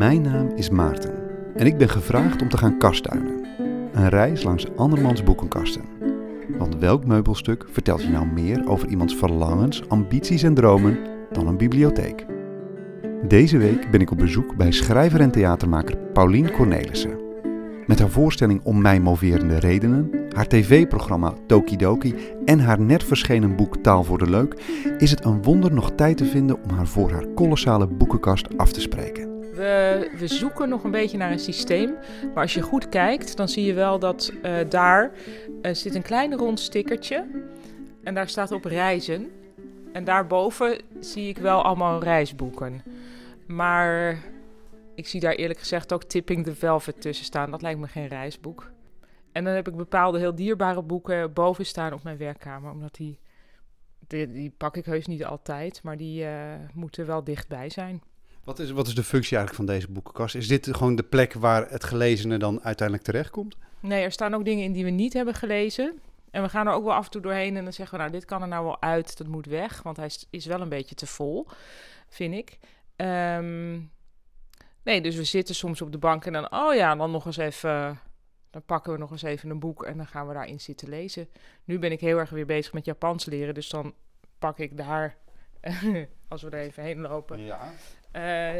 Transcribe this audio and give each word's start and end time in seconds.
Mijn 0.00 0.22
naam 0.22 0.48
is 0.54 0.70
Maarten 0.70 1.14
en 1.56 1.66
ik 1.66 1.78
ben 1.78 1.88
gevraagd 1.88 2.42
om 2.42 2.48
te 2.48 2.56
gaan 2.56 2.78
kasttuinen. 2.78 3.46
Een 3.92 4.08
reis 4.08 4.42
langs 4.42 4.76
andermans 4.76 5.22
boekenkasten. 5.22 5.82
Want 6.58 6.76
welk 6.78 7.06
meubelstuk 7.06 7.66
vertelt 7.70 8.02
je 8.02 8.08
nou 8.08 8.26
meer 8.26 8.68
over 8.68 8.88
iemands 8.88 9.16
verlangens, 9.16 9.88
ambities 9.88 10.42
en 10.42 10.54
dromen 10.54 10.98
dan 11.32 11.46
een 11.46 11.56
bibliotheek? 11.56 12.26
Deze 13.28 13.58
week 13.58 13.90
ben 13.90 14.00
ik 14.00 14.10
op 14.10 14.18
bezoek 14.18 14.56
bij 14.56 14.72
schrijver 14.72 15.20
en 15.20 15.30
theatermaker 15.30 15.96
Paulien 16.12 16.50
Cornelissen. 16.50 17.18
Met 17.86 17.98
haar 17.98 18.10
voorstelling 18.10 18.60
Om 18.64 18.80
mij 18.80 19.00
moverende 19.00 19.58
redenen, 19.58 20.10
haar 20.34 20.48
tv-programma 20.48 21.34
Tokidoki 21.46 22.14
en 22.44 22.60
haar 22.60 22.80
net 22.80 23.04
verschenen 23.04 23.56
boek 23.56 23.76
Taal 23.76 24.04
voor 24.04 24.18
de 24.18 24.30
Leuk 24.30 24.54
is 24.98 25.10
het 25.10 25.24
een 25.24 25.42
wonder 25.42 25.72
nog 25.72 25.90
tijd 25.94 26.16
te 26.16 26.24
vinden 26.24 26.62
om 26.62 26.70
haar 26.70 26.86
voor 26.86 27.10
haar 27.10 27.26
kolossale 27.26 27.86
boekenkast 27.86 28.58
af 28.58 28.72
te 28.72 28.80
spreken. 28.80 29.29
We, 29.60 30.10
we 30.18 30.26
zoeken 30.26 30.68
nog 30.68 30.84
een 30.84 30.90
beetje 30.90 31.16
naar 31.16 31.32
een 31.32 31.38
systeem. 31.38 31.94
Maar 32.34 32.42
als 32.42 32.54
je 32.54 32.62
goed 32.62 32.88
kijkt, 32.88 33.36
dan 33.36 33.48
zie 33.48 33.64
je 33.64 33.74
wel 33.74 33.98
dat 33.98 34.32
eh, 34.42 34.54
daar 34.68 35.12
eh, 35.62 35.74
zit 35.74 35.94
een 35.94 36.02
klein 36.02 36.34
rond 36.34 36.60
stickertje. 36.60 37.26
En 38.02 38.14
daar 38.14 38.28
staat 38.28 38.52
op 38.52 38.64
reizen. 38.64 39.30
En 39.92 40.04
daarboven 40.04 40.80
zie 41.00 41.28
ik 41.28 41.38
wel 41.38 41.62
allemaal 41.62 42.02
reisboeken. 42.02 42.82
Maar 43.46 44.18
ik 44.94 45.08
zie 45.08 45.20
daar 45.20 45.34
eerlijk 45.34 45.58
gezegd 45.58 45.92
ook 45.92 46.04
Tipping 46.04 46.44
the 46.44 46.54
Velvet 46.54 47.00
tussen 47.00 47.24
staan. 47.24 47.50
Dat 47.50 47.62
lijkt 47.62 47.80
me 47.80 47.86
geen 47.86 48.08
reisboek. 48.08 48.70
En 49.32 49.44
dan 49.44 49.54
heb 49.54 49.68
ik 49.68 49.76
bepaalde 49.76 50.18
heel 50.18 50.34
dierbare 50.34 50.82
boeken 50.82 51.32
boven 51.32 51.66
staan 51.66 51.92
op 51.92 52.02
mijn 52.02 52.16
werkkamer. 52.16 52.70
Omdat 52.70 52.94
die, 52.94 53.18
die, 54.06 54.54
pak 54.56 54.76
ik 54.76 54.84
heus 54.84 55.06
niet 55.06 55.24
altijd, 55.24 55.82
maar 55.82 55.96
die 55.96 56.24
uh, 56.24 56.54
moeten 56.74 57.06
wel 57.06 57.24
dichtbij 57.24 57.70
zijn. 57.70 58.02
Wat 58.50 58.58
is, 58.58 58.70
wat 58.70 58.86
is 58.86 58.94
de 58.94 59.04
functie 59.04 59.36
eigenlijk 59.36 59.66
van 59.66 59.74
deze 59.74 59.90
boekenkast? 59.90 60.34
Is 60.34 60.48
dit 60.48 60.68
gewoon 60.76 60.94
de 60.94 61.02
plek 61.02 61.32
waar 61.32 61.70
het 61.70 61.84
gelezene 61.84 62.38
dan 62.38 62.62
uiteindelijk 62.62 63.06
terechtkomt? 63.06 63.56
Nee, 63.80 64.04
er 64.04 64.12
staan 64.12 64.34
ook 64.34 64.44
dingen 64.44 64.64
in 64.64 64.72
die 64.72 64.84
we 64.84 64.90
niet 64.90 65.12
hebben 65.12 65.34
gelezen. 65.34 66.00
En 66.30 66.42
we 66.42 66.48
gaan 66.48 66.66
er 66.66 66.72
ook 66.72 66.84
wel 66.84 66.94
af 66.94 67.04
en 67.04 67.10
toe 67.10 67.20
doorheen 67.20 67.56
en 67.56 67.64
dan 67.64 67.72
zeggen 67.72 67.96
we, 67.96 68.02
nou, 68.02 68.16
dit 68.16 68.24
kan 68.24 68.42
er 68.42 68.48
nou 68.48 68.64
wel 68.64 68.82
uit, 68.82 69.16
dat 69.16 69.26
moet 69.26 69.46
weg. 69.46 69.82
Want 69.82 69.96
hij 69.96 70.10
is 70.30 70.46
wel 70.46 70.60
een 70.60 70.68
beetje 70.68 70.94
te 70.94 71.06
vol, 71.06 71.46
vind 72.08 72.34
ik. 72.34 72.58
Um, 72.96 73.90
nee, 74.82 75.00
dus 75.00 75.16
we 75.16 75.24
zitten 75.24 75.54
soms 75.54 75.82
op 75.82 75.92
de 75.92 75.98
bank 75.98 76.24
en 76.24 76.32
dan, 76.32 76.52
oh 76.52 76.74
ja, 76.74 76.96
dan 76.96 77.10
nog 77.10 77.26
eens 77.26 77.36
even, 77.36 78.00
dan 78.50 78.62
pakken 78.62 78.92
we 78.92 78.98
nog 78.98 79.10
eens 79.10 79.22
even 79.22 79.50
een 79.50 79.60
boek 79.60 79.84
en 79.84 79.96
dan 79.96 80.06
gaan 80.06 80.26
we 80.26 80.34
daarin 80.34 80.60
zitten 80.60 80.88
lezen. 80.88 81.28
Nu 81.64 81.78
ben 81.78 81.92
ik 81.92 82.00
heel 82.00 82.18
erg 82.18 82.30
weer 82.30 82.46
bezig 82.46 82.72
met 82.72 82.84
Japans 82.84 83.24
leren, 83.24 83.54
dus 83.54 83.68
dan 83.68 83.94
pak 84.38 84.58
ik 84.58 84.76
daar, 84.76 85.16
als 86.28 86.42
we 86.42 86.50
er 86.50 86.60
even 86.60 86.82
heen 86.82 87.00
lopen, 87.00 87.40
ja. 87.40 87.72
Uh, 88.16 88.50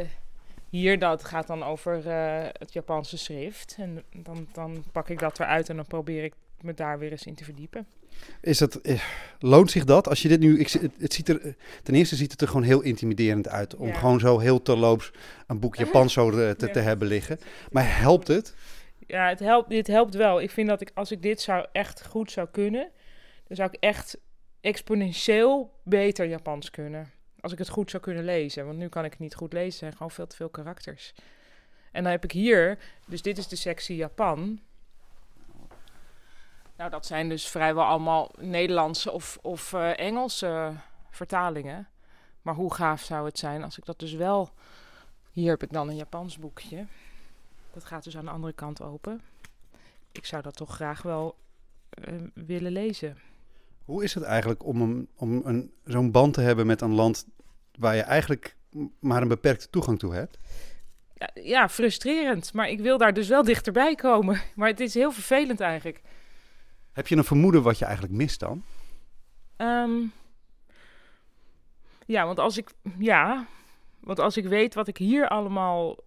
hier, 0.69 0.99
dat 0.99 1.23
gaat 1.23 1.47
dan 1.47 1.63
over 1.63 2.05
uh, 2.05 2.47
het 2.51 2.73
Japanse 2.73 3.17
schrift. 3.17 3.75
En 3.79 4.03
dan, 4.11 4.47
dan 4.53 4.83
pak 4.91 5.09
ik 5.09 5.19
dat 5.19 5.39
eruit 5.39 5.69
en 5.69 5.75
dan 5.75 5.87
probeer 5.87 6.23
ik 6.23 6.33
me 6.61 6.73
daar 6.73 6.99
weer 6.99 7.11
eens 7.11 7.25
in 7.25 7.35
te 7.35 7.43
verdiepen. 7.43 7.87
Is 8.41 8.57
dat, 8.57 8.75
eh, 8.75 9.01
loont 9.39 9.71
zich 9.71 9.85
dat? 9.85 10.07
Als 10.07 10.21
je 10.21 10.27
dit 10.27 10.39
nu, 10.39 10.59
ik, 10.59 10.71
het, 10.99 11.13
ziet 11.13 11.29
er, 11.29 11.55
ten 11.83 11.95
eerste 11.95 12.15
ziet 12.15 12.31
het 12.31 12.41
er 12.41 12.47
gewoon 12.47 12.63
heel 12.63 12.81
intimiderend 12.81 13.47
uit. 13.47 13.75
Om 13.75 13.93
gewoon 13.93 14.19
zo 14.19 14.39
heel 14.39 14.61
terloops 14.61 15.11
een 15.47 15.59
boek 15.59 15.75
Japans 15.85 16.13
zo 16.13 16.29
te, 16.29 16.69
te, 16.71 16.79
hebben 16.79 17.07
liggen. 17.07 17.39
Maar 17.71 17.97
helpt 17.97 18.27
het? 18.27 18.55
Ja, 19.07 19.27
het 19.27 19.39
helpt, 19.39 19.69
dit 19.69 19.87
helpt 19.87 20.15
wel. 20.15 20.41
Ik 20.41 20.51
vind 20.51 20.67
dat 20.67 20.81
ik, 20.81 20.91
als 20.93 21.11
ik 21.11 21.21
dit 21.21 21.41
zou 21.41 21.65
echt 21.71 22.05
goed 22.05 22.31
zou 22.31 22.47
kunnen, 22.51 22.89
dan 23.47 23.57
zou 23.57 23.69
ik 23.71 23.77
echt 23.79 24.17
exponentieel 24.61 25.71
beter 25.83 26.25
Japans 26.25 26.69
kunnen. 26.69 27.11
Als 27.41 27.51
ik 27.51 27.57
het 27.57 27.69
goed 27.69 27.89
zou 27.89 28.03
kunnen 28.03 28.23
lezen. 28.23 28.65
Want 28.65 28.77
nu 28.77 28.87
kan 28.87 29.05
ik 29.05 29.11
het 29.11 29.19
niet 29.19 29.35
goed 29.35 29.53
lezen. 29.53 29.71
Er 29.71 29.77
zijn 29.77 29.93
gewoon 29.93 30.11
veel 30.11 30.27
te 30.27 30.35
veel 30.35 30.49
karakters. 30.49 31.13
En 31.91 32.03
dan 32.03 32.11
heb 32.11 32.23
ik 32.23 32.31
hier, 32.31 32.77
dus 33.05 33.21
dit 33.21 33.37
is 33.37 33.47
de 33.47 33.55
sectie 33.55 33.95
Japan. 33.95 34.59
Nou, 36.75 36.89
dat 36.89 37.05
zijn 37.05 37.29
dus 37.29 37.47
vrijwel 37.47 37.83
allemaal 37.83 38.31
Nederlandse 38.37 39.11
of, 39.11 39.37
of 39.41 39.73
uh, 39.73 39.99
Engelse 39.99 40.73
vertalingen. 41.09 41.87
Maar 42.41 42.55
hoe 42.55 42.73
gaaf 42.73 43.01
zou 43.01 43.25
het 43.25 43.39
zijn 43.39 43.63
als 43.63 43.77
ik 43.77 43.85
dat 43.85 43.99
dus 43.99 44.13
wel. 44.13 44.49
Hier 45.31 45.49
heb 45.49 45.63
ik 45.63 45.71
dan 45.71 45.89
een 45.89 45.95
Japans 45.95 46.37
boekje. 46.37 46.85
Dat 47.73 47.83
gaat 47.83 48.03
dus 48.03 48.17
aan 48.17 48.25
de 48.25 48.31
andere 48.31 48.53
kant 48.53 48.81
open. 48.81 49.21
Ik 50.11 50.25
zou 50.25 50.41
dat 50.41 50.55
toch 50.55 50.75
graag 50.75 51.01
wel 51.01 51.35
uh, 52.07 52.21
willen 52.33 52.71
lezen. 52.71 53.17
Hoe 53.91 54.03
is 54.03 54.13
het 54.13 54.23
eigenlijk 54.23 54.65
om, 54.65 54.81
een, 54.81 55.09
om 55.15 55.41
een, 55.45 55.73
zo'n 55.83 56.11
band 56.11 56.33
te 56.33 56.41
hebben 56.41 56.65
met 56.65 56.81
een 56.81 56.93
land 56.93 57.25
waar 57.71 57.95
je 57.95 58.01
eigenlijk 58.01 58.55
maar 58.99 59.21
een 59.21 59.27
beperkte 59.27 59.69
toegang 59.69 59.99
toe 59.99 60.13
hebt? 60.13 60.37
Ja, 61.33 61.69
frustrerend. 61.69 62.53
Maar 62.53 62.69
ik 62.69 62.79
wil 62.79 62.97
daar 62.97 63.13
dus 63.13 63.27
wel 63.27 63.43
dichterbij 63.43 63.95
komen. 63.95 64.41
Maar 64.55 64.67
het 64.67 64.79
is 64.79 64.93
heel 64.93 65.11
vervelend 65.11 65.59
eigenlijk. 65.59 66.01
Heb 66.91 67.07
je 67.07 67.15
een 67.15 67.23
vermoeden 67.23 67.63
wat 67.63 67.77
je 67.77 67.85
eigenlijk 67.85 68.13
mist 68.13 68.39
dan? 68.39 68.63
Um, 69.57 70.11
ja, 72.05 72.25
want 72.25 72.39
als 72.39 72.57
ik, 72.57 72.69
ja, 72.97 73.47
want 73.99 74.19
als 74.19 74.37
ik 74.37 74.45
weet 74.45 74.73
wat 74.73 74.87
ik 74.87 74.97
hier 74.97 75.27
allemaal 75.27 75.97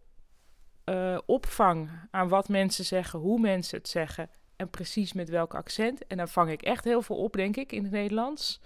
uh, 0.84 1.18
opvang 1.26 1.90
aan 2.10 2.28
wat 2.28 2.48
mensen 2.48 2.84
zeggen, 2.84 3.18
hoe 3.18 3.40
mensen 3.40 3.78
het 3.78 3.88
zeggen 3.88 4.30
en 4.56 4.70
precies 4.70 5.12
met 5.12 5.28
welk 5.28 5.54
accent. 5.54 6.06
En 6.06 6.16
dan 6.16 6.28
vang 6.28 6.50
ik 6.50 6.62
echt 6.62 6.84
heel 6.84 7.02
veel 7.02 7.16
op, 7.16 7.32
denk 7.32 7.56
ik, 7.56 7.72
in 7.72 7.82
het 7.82 7.92
Nederlands. 7.92 8.60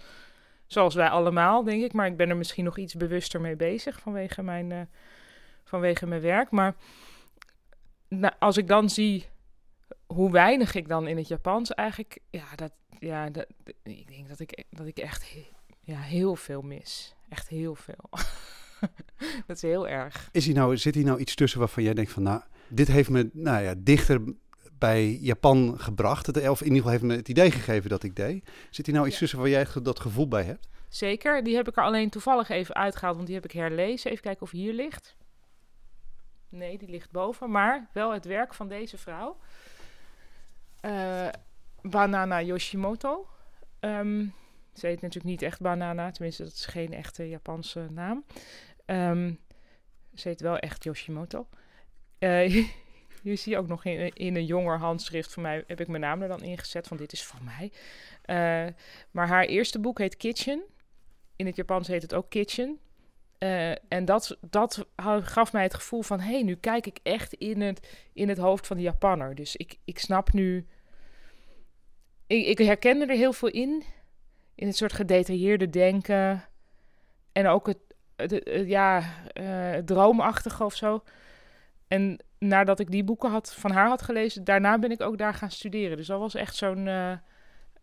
Zoals 0.65 0.95
wij 0.95 1.09
allemaal, 1.09 1.63
denk 1.63 1.83
ik. 1.83 1.93
Maar 1.93 2.07
ik 2.07 2.17
ben 2.17 2.29
er 2.29 2.37
misschien 2.37 2.63
nog 2.63 2.77
iets 2.77 2.95
bewuster 2.95 3.41
mee 3.41 3.55
bezig 3.55 3.99
vanwege 3.99 4.41
mijn, 4.41 4.69
uh, 4.69 4.81
vanwege 5.63 6.05
mijn 6.05 6.21
werk. 6.21 6.51
Maar 6.51 6.75
nou, 8.07 8.33
als 8.39 8.57
ik 8.57 8.67
dan 8.67 8.89
zie 8.89 9.25
hoe 10.05 10.31
weinig 10.31 10.75
ik 10.75 10.87
dan 10.87 11.07
in 11.07 11.17
het 11.17 11.27
Japans 11.27 11.73
eigenlijk... 11.73 12.19
Ja, 12.29 12.55
dat, 12.55 12.71
ja 12.99 13.29
dat, 13.29 13.47
ik 13.83 14.07
denk 14.07 14.27
dat 14.27 14.39
ik, 14.39 14.63
dat 14.69 14.87
ik 14.87 14.97
echt 14.97 15.35
ja, 15.79 15.99
heel 15.99 16.35
veel 16.35 16.61
mis. 16.61 17.15
Echt 17.29 17.47
heel 17.47 17.75
veel. 17.75 18.09
dat 19.47 19.55
is 19.55 19.61
heel 19.61 19.87
erg. 19.87 20.29
Is 20.31 20.45
hij 20.45 20.53
nou, 20.53 20.77
zit 20.77 20.95
hier 20.95 21.05
nou 21.05 21.19
iets 21.19 21.35
tussen 21.35 21.59
waarvan 21.59 21.83
jij 21.83 21.93
denkt 21.93 22.11
van... 22.11 22.23
Nou, 22.23 22.41
dit 22.67 22.87
heeft 22.87 23.09
me 23.09 23.29
nou 23.33 23.63
ja, 23.63 23.73
dichter 23.77 24.21
bij 24.79 25.11
Japan 25.11 25.79
gebracht. 25.79 26.25
Het, 26.25 26.49
of 26.49 26.59
in 26.59 26.65
ieder 26.65 26.77
geval 26.77 26.91
heeft 26.91 27.03
me 27.03 27.15
het 27.15 27.29
idee 27.29 27.51
gegeven 27.51 27.89
dat 27.89 28.03
ik 28.03 28.15
deed. 28.15 28.49
Zit 28.69 28.85
hier 28.85 28.95
nou 28.95 29.07
iets 29.07 29.17
tussen 29.17 29.39
waar 29.39 29.49
jij 29.49 29.65
dat 29.83 29.99
gevoel 29.99 30.27
bij 30.27 30.43
hebt? 30.43 30.67
Zeker. 30.89 31.43
Die 31.43 31.55
heb 31.55 31.67
ik 31.67 31.77
er 31.77 31.83
alleen 31.83 32.09
toevallig 32.09 32.49
even 32.49 32.75
uitgehaald, 32.75 33.15
want 33.15 33.27
die 33.27 33.35
heb 33.35 33.45
ik 33.45 33.51
herlezen. 33.51 34.11
Even 34.11 34.23
kijken 34.23 34.41
of 34.41 34.51
hier 34.51 34.73
ligt. 34.73 35.15
Nee, 36.49 36.77
die 36.77 36.89
ligt 36.89 37.11
boven. 37.11 37.51
Maar 37.51 37.89
wel 37.93 38.13
het 38.13 38.25
werk 38.25 38.53
van 38.53 38.67
deze 38.67 38.97
vrouw. 38.97 39.37
Uh, 40.81 41.27
Banana 41.81 42.41
Yoshimoto. 42.41 43.27
Um, 43.79 44.33
ze 44.73 44.87
heet 44.87 45.01
natuurlijk 45.01 45.31
niet 45.31 45.41
echt 45.41 45.61
Banana. 45.61 46.11
Tenminste, 46.11 46.43
dat 46.43 46.53
is 46.53 46.65
geen 46.65 46.93
echte 46.93 47.29
Japanse 47.29 47.87
naam. 47.91 48.25
Um, 48.85 49.39
ze 50.13 50.27
heet 50.27 50.41
wel 50.41 50.57
echt 50.57 50.83
Yoshimoto. 50.83 51.47
Uh, 52.19 52.67
Je 53.21 53.57
ook 53.57 53.67
nog 53.67 53.85
in, 53.85 54.13
in 54.13 54.35
een 54.35 54.45
jonger 54.45 54.77
handschrift 54.77 55.33
van 55.33 55.43
mij, 55.43 55.63
heb 55.67 55.79
ik 55.79 55.87
mijn 55.87 56.01
naam 56.01 56.21
er 56.21 56.27
dan 56.27 56.43
ingezet 56.43 56.87
van 56.87 56.97
dit 56.97 57.11
is 57.11 57.25
van 57.25 57.39
mij. 57.43 57.71
Uh, 58.25 58.73
maar 59.11 59.27
haar 59.27 59.45
eerste 59.45 59.79
boek 59.79 59.97
heet 59.97 60.17
Kitchen. 60.17 60.61
In 61.35 61.45
het 61.45 61.55
Japans 61.55 61.87
heet 61.87 62.01
het 62.01 62.13
ook 62.13 62.29
Kitchen. 62.29 62.79
Uh, 63.39 63.69
en 63.69 64.05
dat, 64.05 64.37
dat 64.41 64.85
gaf 65.21 65.53
mij 65.53 65.63
het 65.63 65.73
gevoel 65.73 66.01
van, 66.01 66.19
hé, 66.19 66.31
hey, 66.31 66.43
nu 66.43 66.55
kijk 66.55 66.85
ik 66.87 66.99
echt 67.03 67.33
in 67.33 67.61
het, 67.61 67.87
in 68.13 68.29
het 68.29 68.37
hoofd 68.37 68.67
van 68.67 68.77
de 68.77 68.83
Japanner. 68.83 69.35
Dus 69.35 69.55
ik, 69.55 69.77
ik 69.85 69.99
snap 69.99 70.33
nu, 70.33 70.67
ik, 72.27 72.45
ik 72.45 72.57
herkende 72.57 73.05
er 73.05 73.15
heel 73.15 73.33
veel 73.33 73.49
in, 73.49 73.83
in 74.55 74.67
het 74.67 74.75
soort 74.75 74.93
gedetailleerde 74.93 75.69
denken. 75.69 76.43
En 77.31 77.47
ook 77.47 77.67
het, 77.67 77.79
het, 78.15 78.31
het 78.31 78.67
ja, 78.67 79.03
uh, 79.33 79.77
droomachtige 79.77 80.63
of 80.63 80.75
zo. 80.75 81.03
En 81.87 82.19
nadat 82.39 82.79
ik 82.79 82.91
die 82.91 83.03
boeken 83.03 83.29
had, 83.29 83.53
van 83.53 83.71
haar 83.71 83.87
had 83.87 84.01
gelezen, 84.01 84.43
daarna 84.43 84.79
ben 84.79 84.91
ik 84.91 85.01
ook 85.01 85.17
daar 85.17 85.33
gaan 85.33 85.51
studeren. 85.51 85.97
Dus 85.97 86.07
dat 86.07 86.19
was 86.19 86.35
echt 86.35 86.55
zo'n 86.55 86.85
uh, 86.85 87.11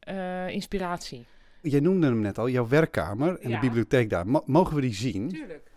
uh, 0.08 0.48
inspiratie. 0.48 1.26
Jij 1.60 1.80
noemde 1.80 2.06
hem 2.06 2.20
net 2.20 2.38
al, 2.38 2.48
jouw 2.48 2.68
werkkamer 2.68 3.40
en 3.40 3.48
ja. 3.48 3.54
de 3.54 3.66
bibliotheek 3.66 4.10
daar. 4.10 4.28
M 4.28 4.40
mogen 4.46 4.74
we 4.74 4.80
die 4.80 4.94
zien? 4.94 5.28
Tuurlijk. 5.28 5.70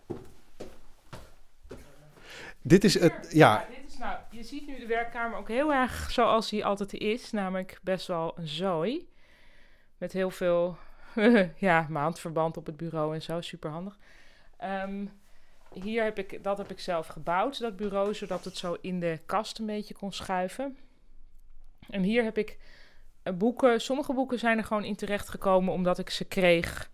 Dit 2.62 2.84
is 2.84 2.98
het, 2.98 3.28
ja. 3.32 3.52
ja 3.52 3.66
dit 3.68 3.90
is 3.90 3.98
nou, 3.98 4.18
je 4.30 4.42
ziet 4.42 4.66
nu 4.66 4.78
de 4.78 4.86
werkkamer 4.86 5.38
ook 5.38 5.48
heel 5.48 5.72
erg 5.72 6.10
zoals 6.10 6.50
hij 6.50 6.64
altijd 6.64 6.92
is. 6.92 7.30
Namelijk 7.30 7.78
best 7.82 8.06
wel 8.06 8.38
een 8.38 8.48
zooi. 8.48 9.08
Met 9.98 10.12
heel 10.12 10.30
veel 10.30 10.76
ja, 11.56 11.86
maandverband 11.88 12.56
op 12.56 12.66
het 12.66 12.76
bureau 12.76 13.14
en 13.14 13.22
zo. 13.22 13.40
Super 13.40 13.70
handig. 13.70 13.98
Um, 14.64 15.10
hier 15.72 16.04
heb 16.04 16.18
ik, 16.18 16.42
dat 16.42 16.58
heb 16.58 16.70
ik 16.70 16.80
zelf 16.80 17.06
gebouwd, 17.06 17.60
dat 17.60 17.76
bureau, 17.76 18.14
zodat 18.14 18.44
het 18.44 18.56
zo 18.56 18.76
in 18.80 19.00
de 19.00 19.20
kast 19.26 19.58
een 19.58 19.66
beetje 19.66 19.94
kon 19.94 20.12
schuiven. 20.12 20.76
En 21.90 22.02
hier 22.02 22.24
heb 22.24 22.38
ik 22.38 22.58
uh, 23.24 23.34
boeken, 23.34 23.80
sommige 23.80 24.12
boeken 24.12 24.38
zijn 24.38 24.58
er 24.58 24.64
gewoon 24.64 24.84
in 24.84 24.96
terecht 24.96 25.28
gekomen 25.28 25.72
omdat 25.72 25.98
ik 25.98 26.10
ze 26.10 26.24
kreeg. 26.24 26.90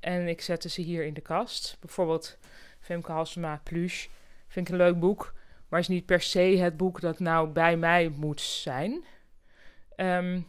En 0.00 0.28
ik 0.28 0.40
zette 0.40 0.68
ze 0.68 0.80
hier 0.80 1.04
in 1.04 1.14
de 1.14 1.20
kast. 1.20 1.76
Bijvoorbeeld 1.80 2.38
Femke 2.80 3.12
Halsema 3.12 3.60
Plush. 3.64 4.06
Vind 4.48 4.68
ik 4.68 4.72
een 4.72 4.80
leuk 4.80 5.00
boek, 5.00 5.34
maar 5.68 5.80
is 5.80 5.88
niet 5.88 6.06
per 6.06 6.20
se 6.20 6.40
het 6.40 6.76
boek 6.76 7.00
dat 7.00 7.18
nou 7.18 7.48
bij 7.48 7.76
mij 7.76 8.08
moet 8.08 8.40
zijn. 8.40 9.04
Ehm, 9.96 10.40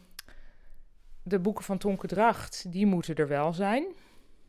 de 1.22 1.38
boeken 1.38 1.64
van 1.64 1.78
Tonke 1.78 2.06
Dracht, 2.06 2.72
die 2.72 2.86
moeten 2.86 3.14
er 3.14 3.28
wel 3.28 3.52
zijn. 3.52 3.84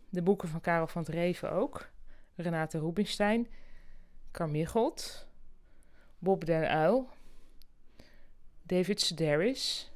De 0.09 0.21
boeken 0.21 0.47
van 0.47 0.61
Karel 0.61 0.87
van 0.87 1.03
Dreven 1.03 1.51
ook. 1.51 1.90
Renate 2.41 2.79
Rubinstein. 2.79 3.47
Carmichelt. 4.31 5.27
Bob 6.19 6.45
den 6.45 6.63
Uyl. 6.63 7.09
David 8.63 9.01
Sedaris. 9.01 9.91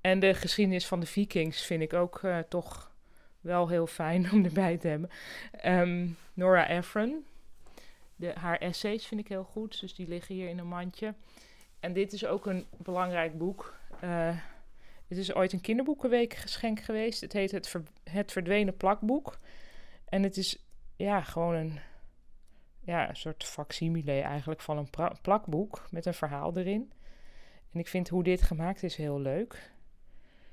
En 0.00 0.20
de 0.20 0.34
geschiedenis 0.34 0.86
van 0.86 1.00
de 1.00 1.06
Vikings 1.06 1.62
vind 1.62 1.82
ik 1.82 1.92
ook 1.92 2.22
uh, 2.22 2.38
toch 2.38 2.90
wel 3.40 3.68
heel 3.68 3.86
fijn 3.86 4.30
om 4.32 4.44
erbij 4.44 4.76
te 4.76 4.88
hebben. 4.88 5.10
Um, 5.64 6.16
Nora 6.34 6.68
Ephron. 6.68 7.24
De, 8.16 8.32
haar 8.34 8.58
essays 8.58 9.06
vind 9.06 9.20
ik 9.20 9.28
heel 9.28 9.44
goed, 9.44 9.80
dus 9.80 9.94
die 9.94 10.08
liggen 10.08 10.34
hier 10.34 10.48
in 10.48 10.58
een 10.58 10.66
mandje. 10.66 11.14
En 11.80 11.92
dit 11.92 12.12
is 12.12 12.26
ook 12.26 12.46
een 12.46 12.66
belangrijk 12.76 13.38
boek. 13.38 13.76
Uh, 14.04 14.36
het 15.08 15.18
is 15.18 15.34
ooit 15.34 15.52
een 15.52 15.60
kinderboekenweek 15.60 16.34
geschenk 16.34 16.80
geweest. 16.80 17.20
Het 17.20 17.32
heet 17.32 17.50
Het, 17.50 17.74
het 18.04 18.32
Verdwenen 18.32 18.76
Plakboek. 18.76 19.38
En 20.04 20.22
het 20.22 20.36
is 20.36 20.58
ja, 21.00 21.20
gewoon 21.20 21.54
een, 21.54 21.78
ja, 22.80 23.08
een 23.08 23.16
soort 23.16 23.44
facsimile 23.44 24.20
eigenlijk 24.20 24.60
van 24.60 24.78
een 24.78 24.88
plakboek 25.22 25.86
met 25.90 26.06
een 26.06 26.14
verhaal 26.14 26.56
erin. 26.56 26.92
En 27.72 27.80
ik 27.80 27.88
vind 27.88 28.08
hoe 28.08 28.22
dit 28.22 28.42
gemaakt 28.42 28.82
is 28.82 28.96
heel 28.96 29.20
leuk. 29.20 29.72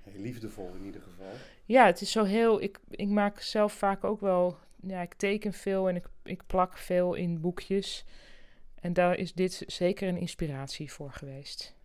Heel 0.03 0.21
liefdevol 0.21 0.73
in 0.75 0.85
ieder 0.85 1.01
geval. 1.01 1.31
Ja, 1.65 1.85
het 1.85 2.01
is 2.01 2.11
zo 2.11 2.23
heel. 2.23 2.61
Ik, 2.61 2.79
ik 2.89 3.07
maak 3.07 3.39
zelf 3.39 3.73
vaak 3.73 4.03
ook 4.03 4.21
wel. 4.21 4.57
Ja, 4.81 5.01
ik 5.01 5.13
teken 5.13 5.53
veel 5.53 5.89
en 5.89 5.95
ik, 5.95 6.09
ik 6.23 6.43
plak 6.47 6.77
veel 6.77 7.13
in 7.13 7.41
boekjes. 7.41 8.05
En 8.79 8.93
daar 8.93 9.15
is 9.15 9.33
dit 9.33 9.63
zeker 9.67 10.07
een 10.07 10.17
inspiratie 10.17 10.91
voor 10.91 11.11
geweest. 11.11 11.76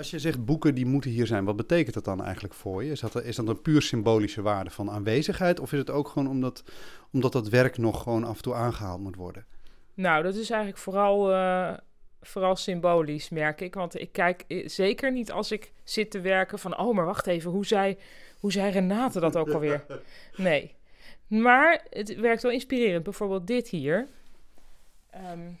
Als 0.00 0.10
je 0.10 0.18
zegt 0.18 0.44
boeken 0.44 0.74
die 0.74 0.86
moeten 0.86 1.10
hier 1.10 1.26
zijn, 1.26 1.44
wat 1.44 1.56
betekent 1.56 1.94
dat 1.94 2.04
dan 2.04 2.24
eigenlijk 2.24 2.54
voor 2.54 2.84
je? 2.84 2.90
Is 2.90 3.00
dat, 3.00 3.22
is 3.22 3.36
dat 3.36 3.48
een 3.48 3.62
puur 3.62 3.82
symbolische 3.82 4.42
waarde 4.42 4.70
van 4.70 4.90
aanwezigheid? 4.90 5.60
Of 5.60 5.72
is 5.72 5.78
het 5.78 5.90
ook 5.90 6.08
gewoon 6.08 6.28
omdat, 6.28 6.64
omdat 7.12 7.32
dat 7.32 7.48
werk 7.48 7.78
nog 7.78 8.02
gewoon 8.02 8.24
af 8.24 8.36
en 8.36 8.42
toe 8.42 8.54
aangehaald 8.54 9.00
moet 9.00 9.16
worden? 9.16 9.44
Nou, 9.94 10.22
dat 10.22 10.34
is 10.34 10.50
eigenlijk 10.50 10.80
vooral, 10.80 11.32
uh, 11.32 11.72
vooral 12.20 12.56
symbolisch, 12.56 13.28
merk 13.28 13.60
ik. 13.60 13.74
Want 13.74 14.00
ik 14.00 14.12
kijk 14.12 14.44
zeker 14.64 15.12
niet 15.12 15.32
als 15.32 15.52
ik 15.52 15.72
zit 15.84 16.10
te 16.10 16.20
werken 16.20 16.58
van... 16.58 16.78
oh, 16.78 16.94
maar 16.94 17.06
wacht 17.06 17.26
even, 17.26 17.50
hoe 17.50 17.66
zei, 17.66 17.98
hoe 18.38 18.52
zei 18.52 18.72
Renate 18.72 19.20
dat 19.20 19.36
ook 19.36 19.50
alweer? 19.50 19.84
Nee. 20.36 20.74
Maar 21.26 21.86
het 21.90 22.14
werkt 22.14 22.42
wel 22.42 22.52
inspirerend. 22.52 23.04
Bijvoorbeeld 23.04 23.46
dit 23.46 23.68
hier. 23.68 24.06
Um, 25.32 25.58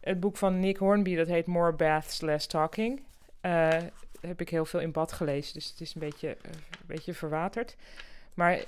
het 0.00 0.20
boek 0.20 0.36
van 0.36 0.60
Nick 0.60 0.76
Hornby, 0.76 1.16
dat 1.16 1.28
heet 1.28 1.46
More 1.46 1.72
Baths, 1.72 2.20
Less 2.20 2.46
Talking. 2.46 3.00
Uh, 3.42 3.68
heb 4.20 4.40
ik 4.40 4.48
heel 4.48 4.64
veel 4.64 4.80
in 4.80 4.92
bad 4.92 5.12
gelezen, 5.12 5.54
dus 5.54 5.68
het 5.70 5.80
is 5.80 5.94
een 5.94 6.00
beetje, 6.00 6.28
uh, 6.28 6.52
een 6.52 6.86
beetje 6.86 7.14
verwaterd. 7.14 7.76
Maar 8.34 8.64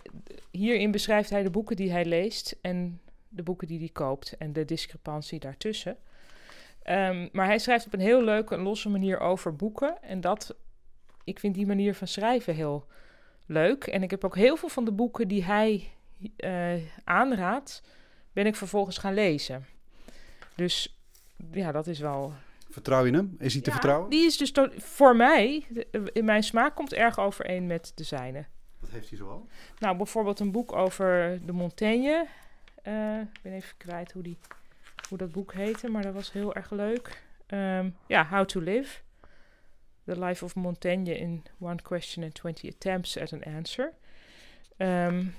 hierin 0.51 0.91
beschrijft 0.91 1.31
hij 1.31 1.43
de 1.43 1.51
boeken 1.51 1.77
die 1.77 1.91
hij 1.93 2.05
leest 2.05 2.57
en 2.61 3.01
de 3.29 3.43
boeken 3.43 3.67
die 3.67 3.79
hij 3.79 3.89
koopt 3.89 4.37
en 4.37 4.53
de 4.53 4.65
discrepantie 4.65 5.41
daartussen. 5.41 5.97
Um, 6.87 7.29
maar 7.33 7.47
hij 7.47 7.59
schrijft 7.59 7.87
op 7.87 7.93
een 7.93 8.01
heel 8.01 8.23
leuke, 8.23 8.57
losse 8.57 8.89
manier 8.89 9.21
over 9.21 9.57
boeken. 9.57 10.03
En 10.03 10.21
dat, 10.21 10.55
ik 11.25 11.39
vind 11.39 11.55
die 11.55 11.67
manier 11.67 11.95
van 11.95 12.07
schrijven 12.07 12.55
heel 12.55 12.87
leuk. 13.47 13.87
En 13.87 14.03
ik 14.03 14.11
heb 14.11 14.25
ook 14.25 14.37
heel 14.37 14.57
veel 14.57 14.69
van 14.69 14.85
de 14.85 14.93
boeken 14.93 15.29
die 15.29 15.45
hij 15.45 15.91
uh, 16.37 16.73
aanraadt, 17.05 17.83
ben 18.33 18.47
ik 18.47 18.57
vervolgens 18.57 18.99
gaan 18.99 19.15
lezen. 19.15 19.67
Dus 20.55 20.99
ja, 21.53 21.73
dat 21.73 21.87
is 21.87 21.99
wel 21.99 22.33
Vertrouw 22.73 23.05
je 23.05 23.13
hem? 23.13 23.37
Is 23.39 23.53
hij 23.53 23.63
te 23.63 23.71
vertrouwen? 23.71 24.11
Die 24.11 24.25
is 24.25 24.37
dus 24.37 24.53
voor 24.77 25.17
mij, 25.17 25.67
in 26.13 26.25
mijn 26.25 26.43
smaak 26.43 26.75
komt 26.75 26.93
erg 26.93 27.19
overeen 27.19 27.67
met 27.67 27.93
de 27.95 28.05
zijne. 28.05 28.45
Wat 28.81 28.91
heeft 28.91 29.09
hij 29.09 29.19
zoal? 29.19 29.47
Nou, 29.79 29.97
bijvoorbeeld 29.97 30.41
een 30.41 30.53
boek 30.53 30.73
over 30.73 31.41
de 31.47 31.53
Montaigne. 31.53 32.27
Uh, 32.85 33.21
ik 33.21 33.43
ben 33.43 33.53
even 33.53 33.77
kwijt 33.77 34.13
hoe, 34.13 34.23
die, 34.23 34.39
hoe 35.09 35.19
dat 35.19 35.33
boek 35.33 35.53
heette, 35.53 35.89
maar 35.89 36.03
dat 36.03 36.15
was 36.15 36.33
heel 36.33 36.55
erg 36.55 36.71
leuk. 36.71 37.23
Um, 37.49 37.97
ja, 38.07 38.27
How 38.31 38.45
to 38.45 38.61
Live. 38.61 39.01
The 40.05 40.19
Life 40.19 40.45
of 40.45 40.55
Montaigne 40.55 41.19
in 41.19 41.43
One 41.59 41.83
Question 41.83 42.25
and 42.25 42.35
20 42.35 42.75
Attempts 42.75 43.19
at 43.19 43.33
an 43.33 43.43
Answer. 43.43 43.93
Um, 44.77 45.35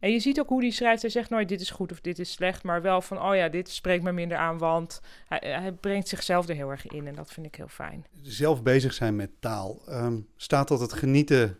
en 0.00 0.10
je 0.10 0.20
ziet 0.20 0.40
ook 0.40 0.48
hoe 0.48 0.60
hij 0.60 0.70
schrijft. 0.70 1.02
Hij 1.02 1.10
zegt 1.10 1.30
nooit 1.30 1.48
dit 1.48 1.60
is 1.60 1.70
goed 1.70 1.92
of 1.92 2.00
dit 2.00 2.18
is 2.18 2.32
slecht. 2.32 2.62
Maar 2.62 2.82
wel 2.82 3.00
van, 3.00 3.22
oh 3.22 3.34
ja, 3.34 3.48
dit 3.48 3.68
spreekt 3.68 4.02
me 4.02 4.12
minder 4.12 4.38
aan. 4.38 4.58
Want 4.58 5.00
hij, 5.26 5.52
hij 5.60 5.72
brengt 5.72 6.08
zichzelf 6.08 6.48
er 6.48 6.54
heel 6.54 6.70
erg 6.70 6.86
in. 6.86 7.06
En 7.06 7.14
dat 7.14 7.32
vind 7.32 7.46
ik 7.46 7.54
heel 7.54 7.68
fijn. 7.68 8.06
Zelf 8.22 8.62
bezig 8.62 8.92
zijn 8.92 9.16
met 9.16 9.30
taal. 9.40 9.82
Um, 9.88 10.28
staat 10.36 10.68
dat 10.68 10.80
het 10.80 10.92
genieten 10.92 11.58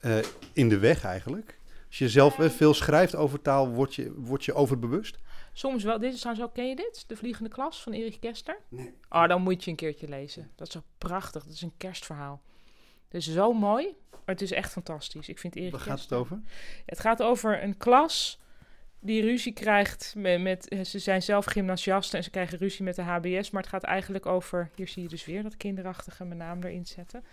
uh, 0.00 0.18
in 0.52 0.68
de 0.68 0.78
weg 0.78 1.04
eigenlijk? 1.04 1.58
Als 1.86 1.98
je 1.98 2.08
zelf 2.08 2.38
uh, 2.38 2.50
veel 2.50 2.74
schrijft 2.74 3.14
over 3.14 3.42
taal, 3.42 3.68
word 3.68 3.94
je, 3.94 4.12
word 4.16 4.44
je 4.44 4.54
overbewust? 4.54 5.18
Soms 5.52 5.84
wel. 5.84 5.98
Dit 5.98 6.12
is 6.12 6.20
trouwens 6.20 6.46
ook, 6.46 6.54
ken 6.54 6.68
je 6.68 6.76
dit? 6.76 7.04
De 7.06 7.16
Vliegende 7.16 7.50
Klas 7.50 7.82
van 7.82 7.92
Erich 7.92 8.18
Kester? 8.18 8.58
Nee. 8.68 8.94
Oh, 9.08 9.28
dan 9.28 9.42
moet 9.42 9.64
je 9.64 9.70
een 9.70 9.76
keertje 9.76 10.08
lezen. 10.08 10.50
Dat 10.54 10.66
is 10.66 10.72
zo 10.72 10.82
prachtig. 10.98 11.44
Dat 11.44 11.52
is 11.52 11.62
een 11.62 11.76
kerstverhaal. 11.76 12.42
Het 13.14 13.26
is 13.26 13.32
zo 13.32 13.52
mooi. 13.52 13.96
Maar 14.10 14.34
het 14.34 14.42
is 14.42 14.52
echt 14.52 14.72
fantastisch. 14.72 15.28
Ik 15.28 15.38
vind 15.38 15.56
Erik 15.56 15.70
Waar 15.70 15.80
gaat 15.80 16.00
het 16.00 16.12
over? 16.12 16.40
Het 16.86 17.00
gaat 17.00 17.22
over 17.22 17.62
een 17.62 17.76
klas 17.76 18.40
die 19.00 19.22
ruzie 19.22 19.52
krijgt 19.52 20.14
met, 20.16 20.40
met, 20.40 20.86
Ze 20.86 20.98
zijn 20.98 21.22
zelf 21.22 21.44
gymnasiasten 21.44 22.18
en 22.18 22.24
ze 22.24 22.30
krijgen 22.30 22.58
ruzie 22.58 22.84
met 22.84 22.96
de 22.96 23.02
HBS. 23.02 23.50
Maar 23.50 23.62
het 23.62 23.70
gaat 23.70 23.82
eigenlijk 23.82 24.26
over... 24.26 24.70
Hier 24.74 24.88
zie 24.88 25.02
je 25.02 25.08
dus 25.08 25.24
weer 25.24 25.42
dat 25.42 25.56
kinderachtige 25.56 26.24
mijn 26.24 26.38
naam 26.38 26.62
erin 26.62 26.86
zetten. 26.86 27.24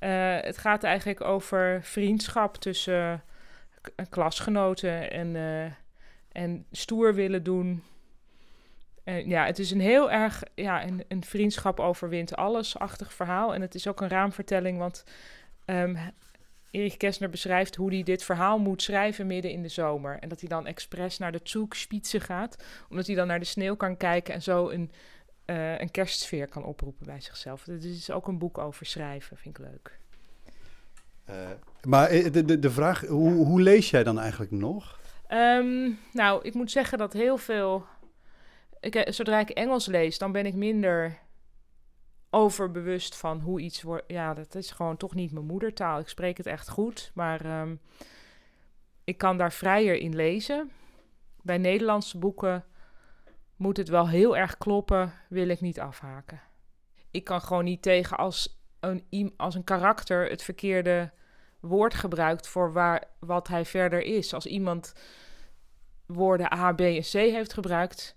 Uh, 0.00 0.40
het 0.40 0.58
gaat 0.58 0.82
eigenlijk 0.82 1.20
over 1.20 1.82
vriendschap 1.82 2.56
tussen 2.56 3.22
klasgenoten 4.08 5.10
en, 5.10 5.34
uh, 5.34 5.72
en 6.32 6.66
stoer 6.70 7.14
willen 7.14 7.42
doen. 7.42 7.82
En 9.10 9.28
ja, 9.28 9.46
het 9.46 9.58
is 9.58 9.70
een 9.70 9.80
heel 9.80 10.10
erg... 10.10 10.42
Ja, 10.54 10.86
een, 10.86 11.04
een 11.08 11.24
vriendschap 11.24 11.80
overwint 11.80 12.36
alles-achtig 12.36 13.12
verhaal. 13.12 13.54
En 13.54 13.60
het 13.60 13.74
is 13.74 13.86
ook 13.86 14.00
een 14.00 14.08
raamvertelling, 14.08 14.78
want 14.78 15.04
Um, 15.66 15.98
Erich 16.70 16.96
Kessner 16.96 17.30
beschrijft 17.30 17.76
hoe 17.76 17.92
hij 17.92 18.02
dit 18.02 18.24
verhaal 18.24 18.58
moet 18.58 18.82
schrijven 18.82 19.26
midden 19.26 19.50
in 19.50 19.62
de 19.62 19.68
zomer. 19.68 20.18
En 20.18 20.28
dat 20.28 20.40
hij 20.40 20.48
dan 20.48 20.66
expres 20.66 21.18
naar 21.18 21.32
de 21.32 21.40
Zugspitze 21.42 22.20
gaat, 22.20 22.64
omdat 22.88 23.06
hij 23.06 23.14
dan 23.14 23.26
naar 23.26 23.38
de 23.38 23.44
sneeuw 23.44 23.76
kan 23.76 23.96
kijken 23.96 24.34
en 24.34 24.42
zo 24.42 24.68
een, 24.68 24.90
uh, 25.46 25.78
een 25.78 25.90
kerstsfeer 25.90 26.48
kan 26.48 26.64
oproepen 26.64 27.06
bij 27.06 27.20
zichzelf. 27.20 27.64
Het 27.64 27.84
is 27.84 28.10
ook 28.10 28.28
een 28.28 28.38
boek 28.38 28.58
over 28.58 28.86
schrijven, 28.86 29.36
vind 29.36 29.58
ik 29.58 29.66
leuk. 29.66 29.98
Uh, 31.30 31.34
maar 31.84 32.08
eh, 32.08 32.32
de, 32.32 32.44
de, 32.44 32.58
de 32.58 32.70
vraag, 32.70 33.06
hoe, 33.06 33.32
hoe 33.32 33.60
lees 33.60 33.90
jij 33.90 34.04
dan 34.04 34.18
eigenlijk 34.18 34.50
nog? 34.50 35.00
Um, 35.28 35.98
nou, 36.12 36.40
ik 36.42 36.54
moet 36.54 36.70
zeggen 36.70 36.98
dat 36.98 37.12
heel 37.12 37.36
veel... 37.36 37.86
Zodra 39.04 39.38
ik 39.38 39.50
Engels 39.50 39.86
lees, 39.86 40.18
dan 40.18 40.32
ben 40.32 40.46
ik 40.46 40.54
minder 40.54 41.18
overbewust 42.30 43.16
van 43.16 43.40
hoe 43.40 43.60
iets 43.60 43.82
wordt. 43.82 44.04
Ja, 44.06 44.34
dat 44.34 44.54
is 44.54 44.70
gewoon 44.70 44.96
toch 44.96 45.14
niet 45.14 45.32
mijn 45.32 45.46
moedertaal. 45.46 45.98
Ik 45.98 46.08
spreek 46.08 46.36
het 46.36 46.46
echt 46.46 46.68
goed, 46.68 47.10
maar 47.14 47.60
um, 47.60 47.80
ik 49.04 49.18
kan 49.18 49.38
daar 49.38 49.52
vrijer 49.52 49.96
in 49.96 50.14
lezen. 50.14 50.70
Bij 51.42 51.58
Nederlandse 51.58 52.18
boeken 52.18 52.64
moet 53.56 53.76
het 53.76 53.88
wel 53.88 54.08
heel 54.08 54.36
erg 54.36 54.58
kloppen, 54.58 55.12
wil 55.28 55.48
ik 55.48 55.60
niet 55.60 55.80
afhaken. 55.80 56.40
Ik 57.10 57.24
kan 57.24 57.40
gewoon 57.40 57.64
niet 57.64 57.82
tegen 57.82 58.16
als 58.16 58.60
een, 58.80 59.34
als 59.36 59.54
een 59.54 59.64
karakter 59.64 60.30
het 60.30 60.42
verkeerde 60.42 61.10
woord 61.60 61.94
gebruikt 61.94 62.48
voor 62.48 62.72
waar, 62.72 63.04
wat 63.18 63.48
hij 63.48 63.64
verder 63.64 64.02
is. 64.02 64.34
Als 64.34 64.46
iemand 64.46 64.92
woorden 66.06 66.52
A, 66.52 66.72
B 66.72 66.80
en 66.80 67.00
C 67.00 67.12
heeft 67.12 67.52
gebruikt, 67.52 68.16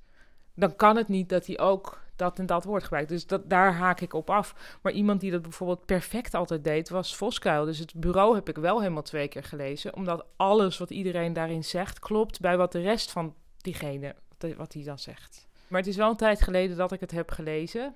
dan 0.55 0.75
kan 0.75 0.95
het 0.95 1.07
niet 1.07 1.29
dat 1.29 1.45
hij 1.45 1.59
ook 1.59 2.01
dat 2.15 2.39
en 2.39 2.45
dat 2.45 2.63
woord 2.63 2.83
gebruikt. 2.83 3.09
Dus 3.09 3.27
dat, 3.27 3.49
daar 3.49 3.73
haak 3.73 4.01
ik 4.01 4.13
op 4.13 4.29
af. 4.29 4.77
Maar 4.81 4.91
iemand 4.91 5.21
die 5.21 5.31
dat 5.31 5.41
bijvoorbeeld 5.41 5.85
perfect 5.85 6.33
altijd 6.33 6.63
deed, 6.63 6.89
was 6.89 7.15
Voskuil. 7.15 7.65
Dus 7.65 7.79
het 7.79 7.93
bureau 7.93 8.35
heb 8.35 8.49
ik 8.49 8.55
wel 8.55 8.79
helemaal 8.79 9.01
twee 9.01 9.27
keer 9.27 9.43
gelezen. 9.43 9.95
Omdat 9.95 10.25
alles 10.35 10.77
wat 10.77 10.89
iedereen 10.89 11.33
daarin 11.33 11.63
zegt, 11.63 11.99
klopt 11.99 12.39
bij 12.39 12.57
wat 12.57 12.71
de 12.71 12.81
rest 12.81 13.11
van 13.11 13.35
diegene, 13.57 14.15
wat 14.57 14.73
hij 14.73 14.83
dan 14.83 14.99
zegt. 14.99 15.47
Maar 15.67 15.79
het 15.79 15.89
is 15.89 15.95
wel 15.95 16.09
een 16.09 16.15
tijd 16.15 16.41
geleden 16.41 16.77
dat 16.77 16.91
ik 16.91 16.99
het 16.99 17.11
heb 17.11 17.31
gelezen. 17.31 17.95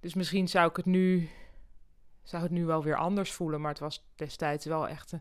Dus 0.00 0.14
misschien 0.14 0.48
zou 0.48 0.68
ik 0.68 0.76
het 0.76 0.86
nu, 0.86 1.28
zou 2.22 2.42
het 2.42 2.52
nu 2.52 2.64
wel 2.64 2.82
weer 2.82 2.96
anders 2.96 3.32
voelen. 3.32 3.60
Maar 3.60 3.70
het 3.70 3.80
was 3.80 4.06
destijds 4.16 4.64
wel 4.64 4.88
echt 4.88 5.12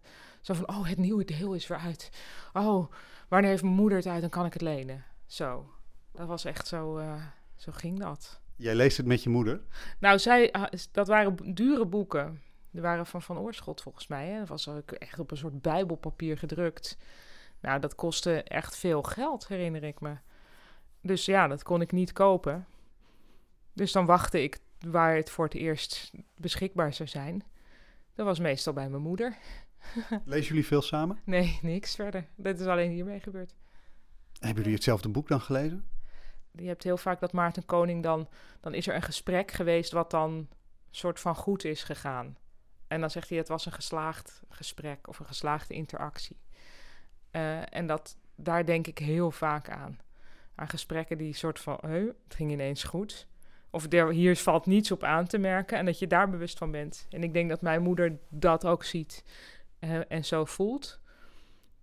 zo 0.41 0.53
van, 0.53 0.69
oh, 0.69 0.87
het 0.87 0.97
nieuwe 0.97 1.25
deel 1.25 1.53
is 1.53 1.67
weer 1.67 1.77
uit. 1.77 2.09
Oh, 2.53 2.91
wanneer 3.27 3.49
heeft 3.49 3.63
mijn 3.63 3.75
moeder 3.75 3.97
het 3.97 4.07
uit, 4.07 4.21
dan 4.21 4.29
kan 4.29 4.45
ik 4.45 4.53
het 4.53 4.61
lenen. 4.61 5.03
Zo, 5.25 5.69
dat 6.17 6.27
was 6.27 6.45
echt 6.45 6.67
zo... 6.67 6.99
Uh, 6.99 7.23
zo 7.55 7.71
ging 7.71 7.99
dat. 7.99 8.39
Jij 8.55 8.75
leest 8.75 8.97
het 8.97 9.05
met 9.05 9.23
je 9.23 9.29
moeder? 9.29 9.61
Nou, 9.99 10.19
zij, 10.19 10.51
ah, 10.51 10.71
dat 10.91 11.07
waren 11.07 11.53
dure 11.53 11.85
boeken. 11.85 12.41
Die 12.71 12.81
waren 12.81 13.05
van 13.05 13.21
Van 13.21 13.37
Oorschot 13.37 13.81
volgens 13.81 14.07
mij. 14.07 14.27
Hè. 14.27 14.39
Dat 14.39 14.47
was 14.47 14.67
ook 14.67 14.91
echt 14.91 15.19
op 15.19 15.31
een 15.31 15.37
soort 15.37 15.61
bijbelpapier 15.61 16.37
gedrukt. 16.37 16.97
Nou, 17.59 17.79
dat 17.79 17.95
kostte 17.95 18.43
echt 18.43 18.77
veel 18.77 19.03
geld, 19.03 19.47
herinner 19.47 19.83
ik 19.83 20.01
me. 20.01 20.15
Dus 21.01 21.25
ja, 21.25 21.47
dat 21.47 21.63
kon 21.63 21.81
ik 21.81 21.91
niet 21.91 22.11
kopen. 22.11 22.67
Dus 23.73 23.91
dan 23.91 24.05
wachtte 24.05 24.43
ik 24.43 24.59
waar 24.79 25.15
het 25.15 25.29
voor 25.29 25.45
het 25.45 25.53
eerst 25.53 26.11
beschikbaar 26.35 26.93
zou 26.93 27.09
zijn. 27.09 27.43
Dat 28.15 28.25
was 28.25 28.39
meestal 28.39 28.73
bij 28.73 28.89
mijn 28.89 29.01
moeder. 29.01 29.37
Lezen 30.25 30.47
jullie 30.47 30.65
veel 30.65 30.81
samen? 30.81 31.19
Nee, 31.23 31.59
niks 31.61 31.95
verder. 31.95 32.27
Dat 32.35 32.59
is 32.59 32.65
alleen 32.65 32.91
hiermee 32.91 33.19
gebeurd. 33.19 33.53
Hebben 34.39 34.57
jullie 34.57 34.75
hetzelfde 34.75 35.09
boek 35.09 35.27
dan 35.27 35.41
gelezen? 35.41 35.85
Je 36.57 36.67
hebt 36.67 36.83
heel 36.83 36.97
vaak 36.97 37.19
dat 37.19 37.31
Maarten 37.31 37.65
Koning 37.65 38.03
dan... 38.03 38.27
Dan 38.59 38.73
is 38.73 38.87
er 38.87 38.95
een 38.95 39.01
gesprek 39.01 39.51
geweest 39.51 39.91
wat 39.91 40.11
dan 40.11 40.47
soort 40.91 41.19
van 41.19 41.35
goed 41.35 41.63
is 41.63 41.83
gegaan. 41.83 42.37
En 42.87 42.99
dan 42.99 43.09
zegt 43.09 43.29
hij 43.29 43.37
het 43.37 43.47
was 43.47 43.65
een 43.65 43.71
geslaagd 43.71 44.41
gesprek 44.49 45.07
of 45.07 45.19
een 45.19 45.25
geslaagde 45.25 45.73
interactie. 45.73 46.37
Uh, 47.31 47.73
en 47.75 47.87
dat, 47.87 48.17
daar 48.35 48.65
denk 48.65 48.87
ik 48.87 48.97
heel 48.97 49.31
vaak 49.31 49.69
aan. 49.69 49.99
Aan 50.55 50.69
gesprekken 50.69 51.17
die 51.17 51.33
soort 51.33 51.59
van, 51.59 51.77
hey, 51.81 51.99
het 51.99 52.35
ging 52.35 52.51
ineens 52.51 52.83
goed. 52.83 53.27
Of 53.69 53.93
er, 53.93 54.11
hier 54.11 54.37
valt 54.37 54.65
niets 54.65 54.91
op 54.91 55.03
aan 55.03 55.27
te 55.27 55.37
merken 55.37 55.77
en 55.77 55.85
dat 55.85 55.99
je 55.99 56.07
daar 56.07 56.29
bewust 56.29 56.57
van 56.57 56.71
bent. 56.71 57.07
En 57.09 57.23
ik 57.23 57.33
denk 57.33 57.49
dat 57.49 57.61
mijn 57.61 57.81
moeder 57.81 58.17
dat 58.29 58.65
ook 58.65 58.83
ziet 58.83 59.23
uh, 59.79 60.11
en 60.11 60.25
zo 60.25 60.45
voelt. 60.45 60.99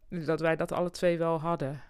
Dat 0.09 0.40
wij 0.40 0.57
dat 0.57 0.73
alle 0.73 0.90
twee 0.90 1.19
wel 1.19 1.40
hadden. 1.40 1.83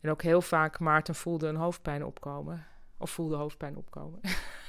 En 0.00 0.10
ook 0.10 0.22
heel 0.22 0.42
vaak 0.42 0.78
Maarten 0.78 1.14
voelde 1.14 1.48
een 1.48 1.56
hoofdpijn 1.56 2.04
opkomen. 2.04 2.66
Of 2.96 3.10
voelde 3.10 3.36
hoofdpijn 3.36 3.76
opkomen. 3.76 4.20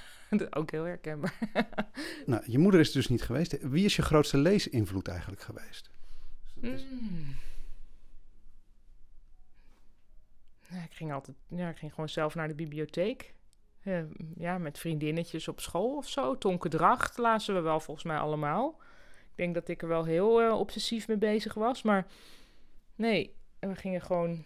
ook 0.49 0.71
heel 0.71 0.83
herkenbaar. 0.83 1.37
nou, 2.25 2.43
je 2.45 2.57
moeder 2.57 2.79
is 2.79 2.91
dus 2.91 3.07
niet 3.07 3.21
geweest. 3.21 3.57
Wie 3.61 3.85
is 3.85 3.95
je 3.95 4.01
grootste 4.01 4.37
leesinvloed 4.37 5.07
eigenlijk 5.07 5.41
geweest? 5.41 5.89
Mm. 6.53 7.35
Ja, 10.69 10.83
ik 10.83 10.93
ging 10.93 11.13
altijd, 11.13 11.37
ja, 11.47 11.69
ik 11.69 11.77
ging 11.77 11.91
gewoon 11.93 12.09
zelf 12.09 12.35
naar 12.35 12.47
de 12.47 12.55
bibliotheek. 12.55 13.33
Ja, 14.35 14.57
met 14.57 14.79
vriendinnetjes 14.79 15.47
op 15.47 15.59
school 15.59 15.97
of 15.97 16.09
zo. 16.09 16.37
Tonke 16.37 16.69
Dracht 16.69 17.17
lazen 17.17 17.55
we 17.55 17.61
wel 17.61 17.79
volgens 17.79 18.05
mij 18.05 18.17
allemaal. 18.17 18.77
Ik 19.31 19.37
denk 19.37 19.53
dat 19.53 19.67
ik 19.67 19.81
er 19.81 19.87
wel 19.87 20.03
heel 20.03 20.43
uh, 20.43 20.59
obsessief 20.59 21.07
mee 21.07 21.17
bezig 21.17 21.53
was. 21.53 21.81
Maar 21.81 22.07
nee, 22.95 23.35
we 23.59 23.75
gingen 23.75 24.01
gewoon... 24.01 24.45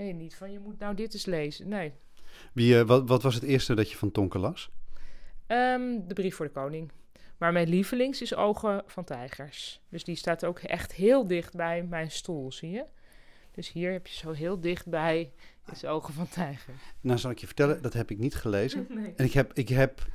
Nee, 0.00 0.12
niet 0.12 0.34
van 0.34 0.52
je 0.52 0.58
moet 0.58 0.78
nou 0.78 0.94
dit 0.94 1.14
eens 1.14 1.26
lezen. 1.26 1.68
Nee. 1.68 1.92
Wie, 2.52 2.74
uh, 2.74 2.82
wat, 2.82 3.08
wat 3.08 3.22
was 3.22 3.34
het 3.34 3.42
eerste 3.42 3.74
dat 3.74 3.90
je 3.90 3.96
van 3.96 4.10
Tonke 4.10 4.38
las? 4.38 4.70
Um, 5.46 6.08
de 6.08 6.14
brief 6.14 6.36
voor 6.36 6.46
de 6.46 6.52
koning. 6.52 6.92
Maar 7.38 7.52
mijn 7.52 7.68
lievelings 7.68 8.22
is 8.22 8.34
Ogen 8.34 8.82
van 8.86 9.04
Tijgers. 9.04 9.80
Dus 9.88 10.04
die 10.04 10.16
staat 10.16 10.44
ook 10.44 10.58
echt 10.58 10.92
heel 10.92 11.26
dicht 11.26 11.54
bij 11.54 11.82
mijn 11.82 12.10
stoel, 12.10 12.52
zie 12.52 12.70
je? 12.70 12.84
Dus 13.54 13.72
hier 13.72 13.92
heb 13.92 14.06
je 14.06 14.14
zo 14.14 14.32
heel 14.32 14.60
dichtbij 14.60 15.32
is 15.72 15.84
Ogen 15.84 16.14
van 16.14 16.28
Tijger. 16.28 16.74
Nou, 17.00 17.18
zal 17.18 17.30
ik 17.30 17.38
je 17.38 17.46
vertellen, 17.46 17.82
dat 17.82 17.92
heb 17.92 18.10
ik 18.10 18.18
niet 18.18 18.34
gelezen. 18.34 18.86
Nee. 18.98 19.12
En 19.16 19.24
ik 19.24 19.32
heb, 19.32 19.52
ik 19.54 19.68
heb... 19.68 20.06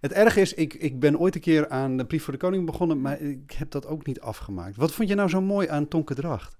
Het 0.00 0.12
erge 0.12 0.40
is, 0.40 0.54
ik, 0.54 0.74
ik 0.74 1.00
ben 1.00 1.18
ooit 1.18 1.34
een 1.34 1.40
keer 1.40 1.68
aan 1.68 1.96
de 1.96 2.06
Brief 2.06 2.24
voor 2.24 2.32
de 2.32 2.38
Koning 2.38 2.66
begonnen, 2.66 3.00
maar 3.00 3.20
ik 3.20 3.52
heb 3.52 3.70
dat 3.70 3.86
ook 3.86 4.06
niet 4.06 4.20
afgemaakt. 4.20 4.76
Wat 4.76 4.92
vond 4.92 5.08
je 5.08 5.14
nou 5.14 5.28
zo 5.28 5.40
mooi 5.40 5.68
aan 5.68 5.88
Tonke 5.88 6.14
Dracht? 6.14 6.58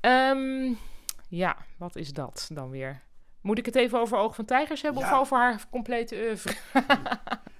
Um, 0.00 0.78
ja, 1.28 1.56
wat 1.78 1.96
is 1.96 2.12
dat 2.12 2.48
dan 2.52 2.70
weer? 2.70 3.02
Moet 3.40 3.58
ik 3.58 3.66
het 3.66 3.74
even 3.76 3.98
over 4.00 4.18
Oog 4.18 4.34
van 4.34 4.44
Tijgers 4.44 4.82
hebben 4.82 5.02
Ja. 5.02 5.12
of 5.12 5.20
over 5.20 5.36
haar 5.36 5.68
complete 5.70 6.14
oeuvre? 6.16 6.56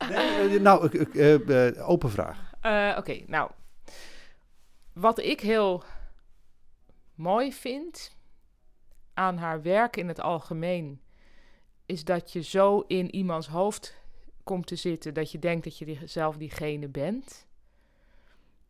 Nee, 0.09 0.57
eh, 0.57 0.61
nou, 0.61 0.85
ik- 0.87 0.93
ik, 0.93 1.15
eh, 1.15 1.69
eh, 1.79 1.89
open 1.89 2.11
vraag. 2.11 2.53
Oké, 2.99 3.23
nou. 3.27 3.51
Wat 4.93 5.19
ik 5.19 5.41
heel 5.41 5.83
mooi 7.15 7.53
vind 7.53 8.17
aan 9.15 9.37
haar 9.37 9.63
werk 9.63 9.97
in 9.97 10.09
het 10.09 10.21
algemeen, 10.21 11.01
is 11.87 12.05
dat 12.05 12.33
je 12.33 12.43
zo 12.43 12.81
in 12.81 13.15
iemands 13.15 13.49
hoofd 13.49 13.97
komt 14.45 14.67
te 14.67 14.77
zitten 14.77 15.15
dat 15.15 15.33
je 15.33 15.39
denkt 15.39 15.65
dat 15.65 15.79
je 15.79 15.85
die, 15.85 16.01
zelf 16.05 16.37
diegene 16.37 16.89
bent. 16.89 17.47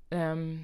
Ehm, 0.09 0.55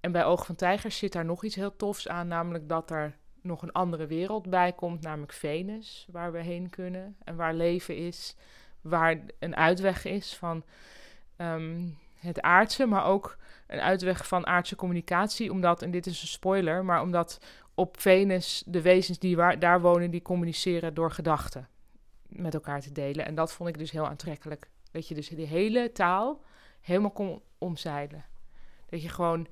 en 0.00 0.12
bij 0.12 0.24
Oog 0.24 0.46
van 0.46 0.54
Tijgers 0.54 0.98
zit 0.98 1.12
daar 1.12 1.24
nog 1.24 1.44
iets 1.44 1.54
heel 1.54 1.76
tofs 1.76 2.08
aan, 2.08 2.28
namelijk 2.28 2.68
dat 2.68 2.90
er 2.90 3.16
nog 3.46 3.62
een 3.62 3.72
andere 3.72 4.06
wereld 4.06 4.50
bij 4.50 4.72
komt, 4.72 5.00
namelijk 5.00 5.32
Venus, 5.32 6.06
waar 6.10 6.32
we 6.32 6.38
heen 6.38 6.70
kunnen 6.70 7.16
en 7.24 7.36
waar 7.36 7.54
leven 7.54 7.96
is, 7.96 8.36
waar 8.80 9.20
een 9.38 9.56
uitweg 9.56 10.04
is 10.04 10.34
van 10.34 10.64
ehm, 11.36 11.88
het 12.18 12.40
aardse, 12.40 12.86
maar 12.86 13.04
ook 13.04 13.36
een 13.66 13.80
uitweg 13.80 14.26
van 14.26 14.46
aardse 14.46 14.76
communicatie, 14.76 15.52
omdat, 15.52 15.82
en 15.82 15.90
dit 15.90 16.06
is 16.06 16.22
een 16.22 16.28
spoiler, 16.28 16.84
maar 16.84 17.02
omdat 17.02 17.40
op 17.74 18.00
Venus 18.00 18.62
de 18.66 18.82
wezens 18.82 19.18
die 19.18 19.36
waar, 19.36 19.58
daar 19.58 19.80
wonen, 19.80 20.10
die 20.10 20.22
communiceren 20.22 20.94
door 20.94 21.10
gedachten 21.10 21.68
met 22.28 22.54
elkaar 22.54 22.80
te 22.80 22.92
delen. 22.92 23.26
En 23.26 23.34
dat 23.34 23.52
vond 23.52 23.68
ik 23.68 23.78
dus 23.78 23.90
heel 23.90 24.06
aantrekkelijk. 24.06 24.68
Dat 24.90 25.08
je 25.08 25.14
dus 25.14 25.28
de 25.28 25.46
hele 25.46 25.92
taal 25.92 26.42
helemaal 26.80 27.10
kon 27.10 27.42
omzeilen. 27.58 28.24
Dat 28.88 29.02
je 29.02 29.08
gewoon, 29.08 29.46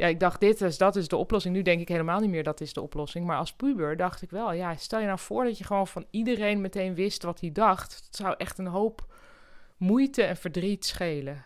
ja, 0.00 0.06
ik 0.06 0.20
dacht 0.20 0.40
dit 0.40 0.60
is, 0.60 0.78
dat 0.78 0.96
is 0.96 1.08
de 1.08 1.16
oplossing. 1.16 1.54
Nu 1.54 1.62
denk 1.62 1.80
ik 1.80 1.88
helemaal 1.88 2.20
niet 2.20 2.30
meer 2.30 2.42
dat 2.42 2.60
is 2.60 2.72
de 2.72 2.80
oplossing. 2.80 3.26
Maar 3.26 3.36
als 3.36 3.52
puber 3.52 3.96
dacht 3.96 4.22
ik 4.22 4.30
wel, 4.30 4.52
ja, 4.52 4.76
stel 4.76 5.00
je 5.00 5.06
nou 5.06 5.18
voor 5.18 5.44
dat 5.44 5.58
je 5.58 5.64
gewoon 5.64 5.86
van 5.86 6.06
iedereen 6.10 6.60
meteen 6.60 6.94
wist 6.94 7.22
wat 7.22 7.40
hij 7.40 7.52
dacht. 7.52 8.02
Het 8.04 8.16
zou 8.16 8.34
echt 8.38 8.58
een 8.58 8.66
hoop 8.66 9.14
moeite 9.76 10.22
en 10.22 10.36
verdriet 10.36 10.84
schelen. 10.84 11.44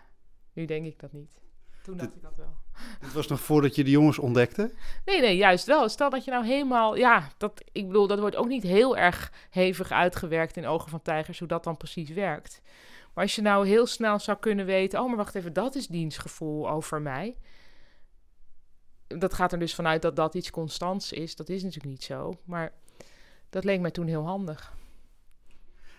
Nu 0.52 0.64
denk 0.64 0.86
ik 0.86 0.98
dat 1.00 1.12
niet. 1.12 1.40
Toen 1.82 1.96
dacht 1.96 2.14
ik 2.14 2.22
dat 2.22 2.36
wel. 2.36 2.56
Het 3.00 3.12
was 3.12 3.26
nog 3.26 3.40
voordat 3.40 3.74
je 3.74 3.84
de 3.84 3.90
jongens 3.90 4.18
ontdekte. 4.18 4.72
Nee, 5.04 5.20
nee, 5.20 5.36
juist 5.36 5.66
wel. 5.66 5.88
Stel 5.88 6.10
dat 6.10 6.24
je 6.24 6.30
nou 6.30 6.46
helemaal, 6.46 6.96
ja, 6.96 7.28
dat, 7.36 7.62
ik 7.72 7.86
bedoel, 7.86 8.06
dat 8.06 8.18
wordt 8.18 8.36
ook 8.36 8.48
niet 8.48 8.62
heel 8.62 8.96
erg 8.96 9.32
hevig 9.50 9.90
uitgewerkt 9.90 10.56
in 10.56 10.66
Ogen 10.66 10.90
van 10.90 11.02
Tijgers, 11.02 11.38
hoe 11.38 11.48
dat 11.48 11.64
dan 11.64 11.76
precies 11.76 12.10
werkt. 12.10 12.60
Maar 13.14 13.24
als 13.24 13.34
je 13.34 13.42
nou 13.42 13.66
heel 13.66 13.86
snel 13.86 14.18
zou 14.18 14.38
kunnen 14.38 14.66
weten, 14.66 15.00
oh, 15.00 15.08
maar 15.08 15.16
wacht 15.16 15.34
even, 15.34 15.52
dat 15.52 15.74
is 15.74 15.86
dienstgevoel 15.86 16.70
over 16.70 17.02
mij. 17.02 17.36
Dat 19.18 19.34
gaat 19.34 19.52
er 19.52 19.58
dus 19.58 19.74
vanuit 19.74 20.02
dat 20.02 20.16
dat 20.16 20.34
iets 20.34 20.50
constants 20.50 21.12
is. 21.12 21.36
Dat 21.36 21.48
is 21.48 21.62
natuurlijk 21.62 21.90
niet 21.90 22.04
zo, 22.04 22.34
maar 22.44 22.72
dat 23.50 23.64
leek 23.64 23.80
mij 23.80 23.90
toen 23.90 24.06
heel 24.06 24.26
handig. 24.26 24.72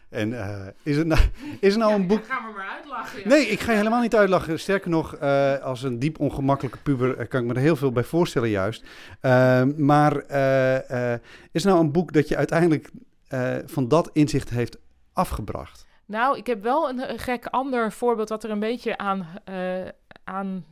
En 0.10 0.40
eh, 0.40 0.68
is, 0.84 0.98
het 0.98 1.08
nou, 1.08 1.22
is 1.60 1.74
er 1.74 1.80
nou 1.80 1.94
een 1.94 2.08
boek... 2.08 2.26
Ga 2.26 2.40
me 2.40 2.54
maar 2.54 2.70
uitlachen. 2.70 3.20
ja. 3.20 3.28
Nee, 3.28 3.46
ik 3.46 3.60
ga 3.60 3.72
je 3.72 3.78
helemaal 3.78 4.02
niet 4.02 4.16
uitlachen. 4.16 4.60
Sterker 4.60 4.90
nog, 4.90 5.16
eh, 5.16 5.58
als 5.58 5.84
een 5.84 6.00
diep 6.00 6.20
ongemakkelijke 6.20 6.78
puber 6.78 7.18
eh, 7.18 7.28
kan 7.28 7.42
ik 7.42 7.48
me 7.48 7.54
er 7.54 7.60
heel 7.60 7.76
veel 7.76 7.92
bij 7.92 8.04
voorstellen 8.04 8.50
juist. 8.50 8.84
Ehm, 9.22 9.86
maar 9.86 10.18
eh, 10.18 11.14
eh, 11.14 11.20
is 11.52 11.64
er 11.64 11.70
nou 11.70 11.84
een 11.84 11.92
boek 11.92 12.14
dat 12.14 12.28
je 12.28 12.38
uiteindelijk 12.38 12.92
eh, 13.28 13.56
van 13.66 13.88
dat 13.88 14.10
inzicht 14.14 14.50
heeft 14.50 14.78
afgebracht? 15.14 15.86
Nou, 16.06 16.38
ik 16.38 16.48
heb 16.48 16.62
wel 16.64 16.90
een, 16.90 17.10
een 17.10 17.20
gek 17.20 17.46
ander 17.46 17.92
voorbeeld 17.92 18.28
dat 18.28 18.44
er 18.44 18.50
een 18.50 18.60
beetje 18.60 18.98
aan, 18.98 19.28
eh, 19.44 19.88
aan 20.24 20.66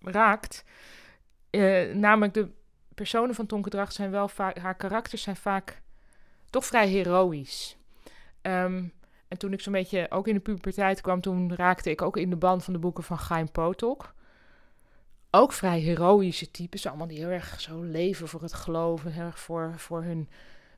raakt. 0.00 0.64
Eh, 1.50 1.94
namelijk 1.94 2.34
de 2.34 2.48
personen 2.94 3.34
van 3.34 3.46
Tonke 3.46 3.70
Dracht 3.70 3.94
zijn 3.94 4.10
wel 4.10 4.28
vaak, 4.28 4.58
haar 4.58 4.74
karakters 4.74 5.22
zijn 5.22 5.36
vaak 5.36 5.82
toch 6.50 6.64
vrij 6.64 6.88
heroïs. 6.88 7.76
Ehm, 8.42 8.84
en 9.28 9.38
toen 9.38 9.52
ik 9.52 9.60
zo'n 9.60 9.72
beetje 9.72 10.06
ook 10.10 10.28
in 10.28 10.34
de 10.34 10.40
puberteit 10.40 11.00
kwam, 11.00 11.20
toen 11.20 11.54
raakte 11.54 11.90
ik 11.90 12.02
ook 12.02 12.16
in 12.16 12.30
de 12.30 12.36
band 12.36 12.64
van 12.64 12.72
de 12.72 12.78
boeken 12.78 13.04
van 13.04 13.18
Gein 13.18 13.50
Potok. 13.50 14.14
Ook 15.30 15.52
vrij 15.52 15.80
heroïsche 15.80 16.50
types, 16.50 16.86
allemaal 16.86 17.06
die 17.06 17.18
heel 17.18 17.28
erg 17.28 17.60
zo 17.60 17.82
leven 17.82 18.28
voor 18.28 18.42
het 18.42 18.54
geloven, 18.54 19.12
heel 19.12 19.24
erg 19.24 19.38
voor, 19.38 19.74
voor 19.76 20.02
hun 20.02 20.28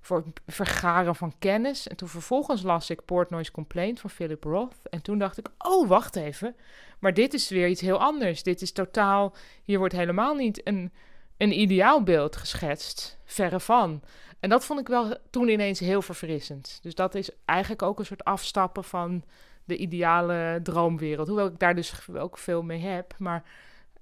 voor 0.00 0.16
het 0.16 0.40
vergaren 0.54 1.14
van 1.14 1.34
kennis. 1.38 1.88
En 1.88 1.96
toen 1.96 2.08
vervolgens 2.08 2.62
las 2.62 2.90
ik 2.90 3.04
Portnoy's 3.04 3.50
Complaint 3.50 4.00
van 4.00 4.10
Philip 4.10 4.44
Roth. 4.44 4.88
En 4.90 5.02
toen 5.02 5.18
dacht 5.18 5.38
ik, 5.38 5.48
oh, 5.58 5.88
wacht 5.88 6.16
even. 6.16 6.56
Maar 6.98 7.14
dit 7.14 7.34
is 7.34 7.48
weer 7.48 7.68
iets 7.68 7.80
heel 7.80 8.00
anders. 8.00 8.42
Dit 8.42 8.62
is 8.62 8.72
totaal... 8.72 9.34
Hier 9.64 9.78
wordt 9.78 9.94
helemaal 9.94 10.34
niet 10.34 10.66
een, 10.66 10.92
een 11.36 11.60
ideaalbeeld 11.60 12.36
geschetst. 12.36 13.18
Verre 13.24 13.60
van. 13.60 14.02
En 14.40 14.48
dat 14.48 14.64
vond 14.64 14.80
ik 14.80 14.88
wel 14.88 15.16
toen 15.30 15.48
ineens 15.48 15.80
heel 15.80 16.02
verfrissend. 16.02 16.78
Dus 16.82 16.94
dat 16.94 17.14
is 17.14 17.30
eigenlijk 17.44 17.82
ook 17.82 17.98
een 17.98 18.06
soort 18.06 18.24
afstappen 18.24 18.84
van 18.84 19.24
de 19.64 19.76
ideale 19.76 20.60
droomwereld. 20.62 21.28
Hoewel 21.28 21.46
ik 21.46 21.58
daar 21.58 21.74
dus 21.74 22.08
ook 22.14 22.38
veel 22.38 22.62
mee 22.62 22.80
heb. 22.80 23.14
Maar 23.18 23.44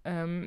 ehm, 0.03 0.47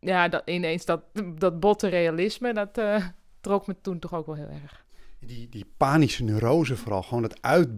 ja, 0.00 0.28
dat, 0.28 0.42
ineens 0.44 0.84
dat, 0.84 1.02
dat 1.34 1.60
botte 1.60 1.88
realisme, 1.88 2.52
dat... 2.52 2.78
eh, 2.78 3.06
trok 3.46 3.66
me 3.66 3.76
toen 3.80 3.98
toch 3.98 4.14
ook 4.14 4.26
wel 4.26 4.34
heel 4.34 4.48
erg. 4.62 4.84
Die, 5.20 5.48
die 5.48 5.66
panische 5.76 6.22
neurose 6.24 6.76
vooral, 6.76 7.02
gewoon 7.02 7.22
het 7.22 7.42
uit, 7.42 7.68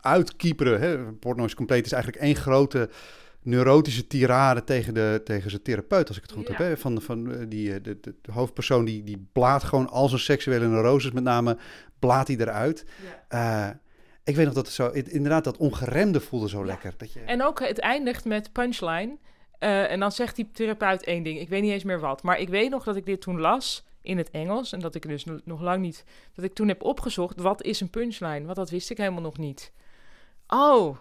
uitkieperen. 0.00 0.80
Hè? 0.80 1.12
Portnoy's 1.12 1.54
compleet 1.54 1.86
is 1.86 1.92
eigenlijk 1.92 2.22
één 2.22 2.34
grote 2.36 2.90
neurotische 3.42 4.06
tirade 4.06 4.64
tegen, 4.64 4.94
de, 4.94 5.20
tegen 5.24 5.50
zijn 5.50 5.62
therapeut, 5.62 6.08
als 6.08 6.16
ik 6.16 6.22
het 6.22 6.32
goed 6.32 6.46
Ja. 6.48 6.54
heb. 6.54 6.58
Hè? 6.66 6.76
Van, 6.76 7.02
van 7.02 7.32
eh, 7.34 7.44
die, 7.48 7.74
eh, 7.74 7.82
de, 7.82 7.98
de, 8.00 8.14
hoofdpersoon 8.32 8.84
die, 8.84 9.02
die 9.02 9.28
blaat 9.32 9.62
gewoon 9.64 9.88
al 9.88 10.08
zijn 10.08 10.20
seksuele 10.20 10.66
neuroses 10.66 11.10
met 11.12 11.22
name, 11.22 11.58
blaat 11.98 12.26
hij 12.28 12.36
eruit. 12.36 12.84
Eh, 13.28 13.68
ik 14.24 14.36
weet 14.36 14.44
nog 14.44 14.54
dat 14.54 14.66
het 14.66 14.74
zo, 14.74 14.88
in- 14.88 15.10
inderdaad, 15.12 15.44
dat 15.44 15.56
ongeremde 15.56 16.20
voelde 16.20 16.48
zo 16.48 16.58
Ja. 16.60 16.64
lekker. 16.66 16.94
Dat 16.96 17.12
je, 17.12 17.20
En 17.20 17.42
ook 17.42 17.60
het 17.60 17.78
eindigt 17.78 18.24
met 18.24 18.52
punchline. 18.52 19.16
En 19.58 20.00
dan 20.00 20.12
zegt 20.12 20.36
die 20.36 20.50
therapeut 20.52 21.04
één 21.04 21.22
ding. 21.22 21.40
Ik 21.40 21.48
weet 21.48 21.62
niet 21.62 21.72
eens 21.72 21.84
meer 21.84 22.00
wat. 22.00 22.22
Maar 22.22 22.38
ik 22.38 22.48
weet 22.48 22.70
nog 22.70 22.84
dat 22.84 22.96
ik 22.96 23.06
dit 23.06 23.20
toen 23.20 23.40
las. 23.40 23.86
In 24.02 24.18
het 24.18 24.30
Engels. 24.30 24.72
En 24.72 24.80
dat 24.80 24.94
ik 24.94 25.08
dus 25.08 25.24
no- 25.24 25.40
nog 25.44 25.60
lang 25.60 25.80
niet... 25.82 26.04
Dat 26.34 26.44
ik 26.44 26.54
toen 26.54 26.68
heb 26.68 26.82
opgezocht, 26.82 27.40
wat 27.40 27.62
is 27.62 27.80
een 27.80 27.90
punchline? 27.90 28.44
Want 28.44 28.56
dat 28.56 28.70
wist 28.70 28.90
ik 28.90 28.96
helemaal 28.96 29.22
nog 29.22 29.38
niet. 29.38 29.72
Oh, 30.46 30.96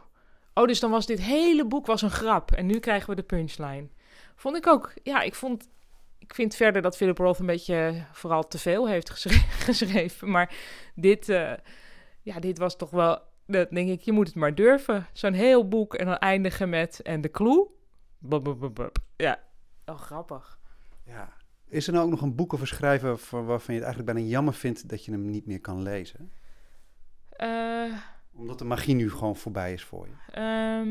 oh 0.54 0.66
dus 0.68 0.80
dan 0.80 0.92
was 0.92 1.06
dit 1.06 1.22
hele 1.22 1.66
boek 1.66 1.86
was 1.86 2.02
een 2.02 2.12
grap. 2.12 2.52
En 2.52 2.66
nu 2.66 2.80
krijgen 2.80 3.10
we 3.10 3.16
de 3.16 3.24
punchline. 3.24 3.88
Vond 4.36 4.56
ik 4.58 4.68
ook... 4.68 4.94
Ja, 5.04 5.22
ik 5.22 5.36
vond... 5.36 5.70
Ik 6.20 6.34
vind 6.34 6.56
verder 6.56 6.82
dat 6.82 6.98
Philip 6.98 7.18
Roth 7.18 7.40
een 7.40 7.46
beetje 7.46 7.76
eh, 7.76 8.04
vooral 8.12 8.48
te 8.48 8.60
veel 8.60 8.88
heeft 8.88 9.10
geschre- 9.10 9.46
geschreven. 9.68 10.32
Maar 10.32 10.56
dit, 10.96 11.30
eh, 11.30 11.54
ja, 12.22 12.40
dit 12.40 12.58
was 12.58 12.78
toch 12.78 12.90
wel... 12.90 13.20
Dat 13.46 13.70
denk 13.70 13.90
ik, 13.90 14.02
je 14.02 14.12
moet 14.12 14.28
het 14.28 14.36
maar 14.36 14.56
durven. 14.56 15.08
Zo'n 15.14 15.34
heel 15.34 15.68
boek 15.68 15.94
en 15.94 16.06
dan 16.06 16.18
eindigen 16.18 16.70
met... 16.70 17.02
En 17.02 17.22
de 17.22 17.32
clue? 17.32 17.68
Ja, 19.16 19.40
oh, 19.86 20.00
grappig. 20.00 20.60
Ja. 21.04 21.34
Is 21.68 21.88
er 21.88 21.94
nou 21.94 22.06
ook 22.06 22.12
nog 22.12 22.22
een 22.22 22.36
boek 22.36 22.54
of 22.54 22.62
een 22.62 22.68
schrijver 22.68 23.20
waarvan 23.30 23.74
je 23.76 23.82
het 23.82 23.84
eigenlijk 23.90 24.06
bijna 24.06 24.30
jammer 24.30 24.54
vindt 24.54 24.90
dat 24.90 25.06
je 25.06 25.12
hem 25.12 25.30
niet 25.30 25.46
meer 25.46 25.62
kan 25.62 25.82
lezen? 25.82 26.32
Eh, 27.30 27.98
Omdat 28.34 28.60
de 28.60 28.66
magie 28.66 28.96
nu 28.96 29.12
gewoon 29.12 29.36
voorbij 29.36 29.74
is 29.74 29.84
voor 29.84 30.08
je. 30.08 30.14
ehm, 30.32 30.90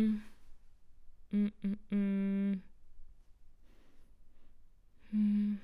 mm, 1.28 1.52
mm, 1.60 1.78
mm. 1.88 2.62
Hmm. 5.08 5.60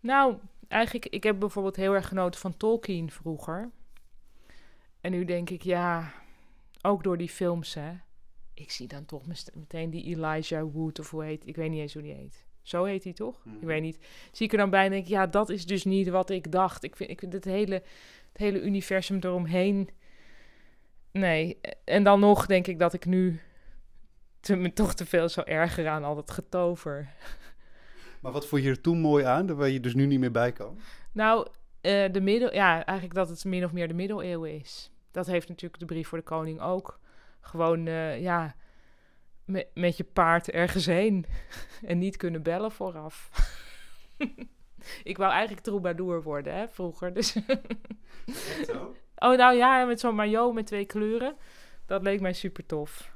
Nou, 0.00 0.36
eigenlijk, 0.68 1.06
ik 1.06 1.22
heb 1.22 1.38
bijvoorbeeld 1.38 1.76
heel 1.76 1.94
erg 1.94 2.08
genoten 2.08 2.40
van 2.40 2.56
Tolkien 2.56 3.10
vroeger. 3.10 3.70
En 5.00 5.10
nu 5.10 5.24
denk 5.24 5.50
ik, 5.50 5.62
ja, 5.62 6.12
ook 6.82 7.02
door 7.04 7.16
die 7.16 7.28
films, 7.28 7.74
hè. 7.74 7.92
Ik 8.54 8.70
zie 8.70 8.88
dan 8.88 9.04
toch 9.04 9.26
meteen 9.54 9.90
die 9.90 10.04
Elijah 10.04 10.72
Wood, 10.72 10.98
of 10.98 11.10
hoe 11.10 11.24
heet, 11.24 11.46
ik 11.46 11.56
weet 11.56 11.70
niet 11.70 11.80
eens 11.80 11.92
hoe 11.94 12.02
die 12.02 12.12
heet. 12.14 12.44
Zo 12.66 12.84
heet 12.84 13.04
hij 13.04 13.12
toch? 13.12 13.44
Ik 13.60 13.66
weet 13.66 13.82
niet. 13.82 13.98
Zie 14.32 14.46
ik 14.46 14.52
er 14.52 14.58
dan 14.58 14.70
bij 14.70 14.84
en 14.84 14.90
denk 14.90 15.02
ik, 15.02 15.10
ja, 15.10 15.26
dat 15.26 15.48
is 15.48 15.66
dus 15.66 15.84
niet 15.84 16.08
wat 16.08 16.30
ik 16.30 16.52
dacht. 16.52 16.84
Ik 16.84 16.96
vind, 16.96 17.10
ik 17.10 17.20
vind 17.20 17.32
het, 17.32 17.44
hele, 17.44 17.74
het 18.32 18.36
hele 18.36 18.62
universum 18.62 19.18
eromheen... 19.20 19.88
Nee, 21.12 21.60
en 21.84 22.02
dan 22.02 22.20
nog 22.20 22.46
denk 22.46 22.66
ik 22.66 22.78
dat 22.78 22.92
ik 22.92 23.06
nu 23.06 23.40
te, 24.40 24.56
me 24.56 24.72
toch 24.72 24.94
te 24.94 25.06
veel 25.06 25.28
zou 25.28 25.46
ergeren 25.46 25.90
aan 25.90 26.04
al 26.04 26.14
dat 26.14 26.30
getover. 26.30 27.08
Maar 28.20 28.32
wat 28.32 28.46
vond 28.46 28.62
je 28.62 28.68
er 28.68 28.80
toen 28.80 29.00
mooi 29.00 29.24
aan, 29.24 29.56
waar 29.56 29.68
je 29.68 29.80
dus 29.80 29.94
nu 29.94 30.06
niet 30.06 30.20
meer 30.20 30.30
bij 30.30 30.52
kan? 30.52 30.78
Nou, 31.12 31.46
eh, 31.80 32.12
de 32.12 32.20
middel, 32.20 32.54
ja, 32.54 32.84
eigenlijk 32.84 33.14
dat 33.14 33.28
het 33.28 33.44
min 33.44 33.64
of 33.64 33.72
meer 33.72 33.88
de 33.88 33.94
middeleeuwen 33.94 34.60
is. 34.60 34.90
Dat 35.10 35.26
heeft 35.26 35.48
natuurlijk 35.48 35.80
de 35.80 35.86
brief 35.86 36.08
voor 36.08 36.18
de 36.18 36.24
koning 36.24 36.60
ook. 36.60 37.00
Gewoon, 37.40 37.86
eh, 37.86 38.20
ja, 38.20 38.56
me- 39.46 39.66
met 39.74 39.96
je 39.96 40.04
paard 40.04 40.50
ergens 40.50 40.86
heen. 40.86 41.26
en 41.86 41.98
niet 41.98 42.16
kunnen 42.16 42.42
bellen 42.42 42.70
vooraf. 42.72 43.30
ik 45.04 45.16
wou 45.16 45.32
eigenlijk 45.32 45.62
troubadour 45.62 46.22
worden, 46.22 46.54
hè, 46.54 46.68
vroeger. 46.68 47.12
Dus 47.14 47.36
Oh, 49.18 49.36
nou 49.36 49.54
ja, 49.56 49.84
met 49.84 50.00
zo'n 50.00 50.14
maillot 50.14 50.54
met 50.54 50.66
twee 50.66 50.84
kleuren. 50.84 51.36
Dat 51.86 52.02
leek 52.02 52.20
mij 52.20 52.32
super 52.32 52.66
tof. 52.66 53.14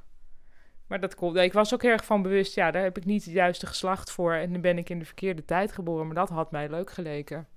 Maar 0.87 1.01
dat 1.01 1.15
komt. 1.15 1.37
Ik 1.37 1.53
was 1.53 1.75
ook 1.75 1.83
heel 1.83 1.91
erg 1.91 2.05
van 2.05 2.23
bewust, 2.23 2.55
ja, 2.55 2.71
daar 2.71 2.83
heb 2.83 2.97
ik 2.97 3.05
niet 3.05 3.25
het 3.25 3.35
juiste 3.35 3.67
geslacht 3.67 4.11
voor. 4.11 4.33
En 4.33 4.53
dan 4.53 4.61
ben 4.61 4.79
ik 4.79 4.89
in 4.91 4.99
de 4.99 5.05
verkeerde 5.05 5.45
tijd 5.45 5.73
geboren. 5.73 6.07
Maar 6.07 6.15
dat 6.15 6.29
had 6.29 6.51
mij 6.51 6.69
leuk 6.71 6.91
geleken. 6.91 7.49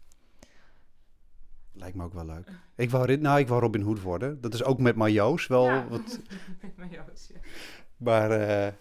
Lijkt 1.74 1.96
me 1.96 2.04
ook 2.04 2.14
wel 2.14 2.26
leuk. 2.26 2.48
Ik 2.76 2.90
wou, 2.90 3.18
nou, 3.18 3.40
ik 3.40 3.48
wou 3.48 3.62
Robin 3.62 3.82
Hood 3.82 4.02
worden. 4.02 4.42
Dat 4.42 4.54
is 4.54 4.64
ook 4.64 4.80
met 4.80 4.96
majo's 4.96 5.48
wel 5.48 5.66
Ja. 5.66 5.88
wat... 5.88 6.20
Maillots, 6.78 7.28
ja. 7.34 7.40
Maar 8.04 8.32
eh, 8.32 8.74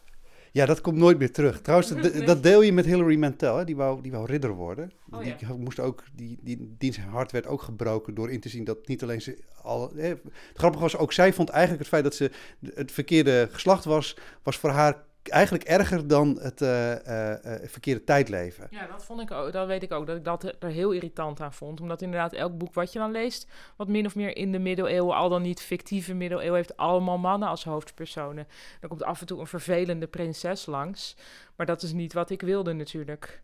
ja, 0.52 0.66
dat 0.66 0.80
komt 0.80 0.96
nooit 0.96 1.18
meer 1.18 1.32
terug. 1.32 1.60
Trouwens, 1.60 1.92
dat, 2.24 2.42
deel 2.42 2.62
je 2.62 2.72
met 2.72 2.84
Hilary 2.84 3.18
Mantel. 3.18 3.56
Hè? 3.56 3.64
Die, 3.64 3.76
wou, 3.76 4.02
die 4.02 4.12
wou 4.12 4.26
ridder 4.26 4.50
worden. 4.50 4.92
Oh, 5.10 5.22
die 5.22 5.34
ja. 5.38 5.54
moest 5.56 5.80
ook, 5.80 6.04
die, 6.14 6.38
die, 6.42 6.74
die 6.78 6.92
zijn 6.92 7.08
hart 7.08 7.32
werd 7.32 7.46
ook 7.46 7.62
gebroken 7.62 8.14
door 8.14 8.30
in 8.30 8.40
te 8.40 8.48
zien 8.48 8.64
dat 8.64 8.88
niet 8.88 9.02
alleen 9.02 9.22
ze 9.22 9.38
al... 9.62 9.92
Eh, 9.96 10.08
het 10.08 10.20
grappige 10.54 10.82
was, 10.82 10.96
ook 10.96 11.12
zij 11.12 11.32
vond 11.32 11.48
eigenlijk 11.48 11.80
het 11.80 11.88
feit 11.88 12.04
dat 12.04 12.14
ze 12.14 12.30
het 12.74 12.92
verkeerde 12.92 13.48
geslacht 13.52 13.84
was, 13.84 14.16
was 14.42 14.56
voor 14.56 14.70
haar 14.70 15.04
eigenlijk 15.28 15.64
erger 15.64 16.06
dan 16.06 16.38
het 16.40 16.62
eh, 16.62 16.92
eh, 17.06 17.54
eh, 17.62 17.68
verkeerde 17.68 18.04
tijdleven. 18.04 18.66
Ja, 18.70 18.86
dat 18.86 19.04
vond 19.04 19.20
ik 19.20 19.30
ook. 19.30 19.52
Dat 19.52 19.66
weet 19.66 19.82
ik 19.82 19.92
ook. 19.92 20.06
Dat 20.06 20.16
ik 20.16 20.24
dat 20.24 20.44
er 20.58 20.68
heel 20.68 20.90
irritant 20.92 21.40
aan 21.40 21.52
vond. 21.52 21.80
Omdat 21.80 22.02
inderdaad 22.02 22.32
elk 22.32 22.58
boek 22.58 22.74
wat 22.74 22.92
je 22.92 22.98
dan 22.98 23.10
leest, 23.10 23.46
wat 23.76 23.88
min 23.88 24.06
of 24.06 24.14
meer 24.14 24.36
in 24.36 24.52
de 24.52 24.58
middeleeuwen, 24.58 25.16
al 25.16 25.28
dan 25.28 25.42
niet 25.42 25.60
fictieve 25.60 26.14
middeleeuwen, 26.14 26.56
heeft 26.56 26.76
allemaal 26.76 27.18
mannen 27.18 27.48
als 27.48 27.64
hoofdpersonen. 27.64 28.46
Dan 28.80 28.88
komt 28.88 29.02
af 29.02 29.20
en 29.20 29.26
toe 29.26 29.40
een 29.40 29.46
vervelende 29.46 30.06
prinses 30.06 30.66
langs. 30.66 31.16
Maar 31.56 31.66
dat 31.66 31.82
is 31.82 31.92
niet 31.92 32.12
wat 32.12 32.30
ik 32.30 32.40
wilde 32.42 32.72
natuurlijk. 32.72 33.42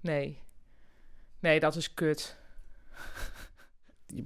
Nee. 0.00 0.38
Nee, 1.40 1.60
dat 1.60 1.76
is 1.76 1.94
kut. 1.94 2.36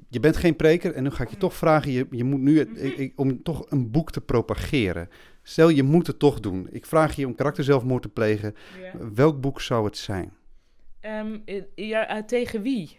Je, 0.08 0.20
bent 0.20 0.36
geen 0.36 0.56
preker 0.56 0.94
en 0.94 1.02
nu 1.02 1.10
ga 1.10 1.22
ik 1.22 1.30
je 1.30 1.36
toch 1.36 1.54
vragen, 1.54 1.90
je, 1.92 2.06
je 2.10 2.24
moet 2.24 2.40
nu, 2.40 2.58
het- 2.58 2.76
ik- 2.98 3.12
om 3.16 3.42
toch 3.42 3.70
een 3.70 3.90
boek 3.90 4.10
te 4.12 4.20
propageren. 4.20 5.08
Stel, 5.48 5.68
je 5.68 5.82
moet 5.82 6.06
het 6.06 6.18
toch 6.18 6.40
doen. 6.40 6.66
Ik 6.70 6.86
vraag 6.86 7.16
je 7.16 7.26
om 7.26 7.34
karakterzelfmoord 7.34 8.02
te 8.02 8.08
plegen. 8.08 8.54
Welk 9.14 9.40
boek 9.40 9.60
zou 9.60 9.84
het 9.84 9.96
zijn? 9.96 10.32
Ehm, 11.00 11.38
eh, 11.44 11.62
ja, 11.74 12.08
eh, 12.08 12.22
tegen 12.22 12.62
wie? 12.62 12.98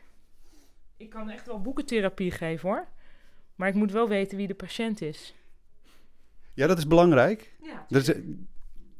Ik 0.97 1.09
kan 1.09 1.29
echt 1.29 1.47
wel 1.47 1.61
boekentherapie 1.61 2.31
geven 2.31 2.69
hoor. 2.69 2.87
Maar 3.55 3.67
ik 3.67 3.73
moet 3.73 3.91
wel 3.91 4.07
weten 4.07 4.37
wie 4.37 4.47
de 4.47 4.53
patiënt 4.53 5.01
is. 5.01 5.35
Ja, 6.53 6.67
dat 6.67 6.77
is 6.77 6.87
belangrijk. 6.87 7.55
Ja, 7.61 7.85
Dat 7.89 8.07
is, 8.07 8.15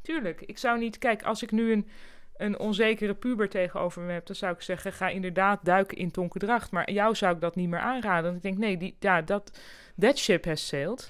Tuurlijk. 0.02 0.42
Ik 0.42 0.58
zou 0.58 0.80
niet... 0.80 0.98
Kijk, 0.98 1.24
als 1.24 1.44
ik 1.44 1.52
nu 1.52 1.72
een, 1.72 1.88
een 2.38 2.60
onzekere 2.60 3.14
puber 3.14 3.50
tegenover 3.50 4.02
me 4.02 4.12
heb... 4.12 4.26
dan 4.26 4.36
zou 4.36 4.54
ik 4.54 4.62
zeggen, 4.62 4.94
ga 4.94 5.08
inderdaad 5.08 5.66
duiken 5.66 5.98
in 5.98 6.12
tonkendracht. 6.12 6.72
Maar 6.72 6.92
jou 6.92 7.16
zou 7.16 7.36
ik 7.36 7.42
dat 7.42 7.56
niet 7.56 7.70
meer 7.70 7.80
aanraden. 7.80 8.24
Want 8.24 8.36
ik 8.36 8.42
denk, 8.42 8.58
nee, 8.58 8.78
die, 8.78 8.96
ja, 9.00 9.22
dat... 9.22 9.60
That 10.00 10.18
ship 10.18 10.46
has 10.46 10.68
sailed. 10.68 11.10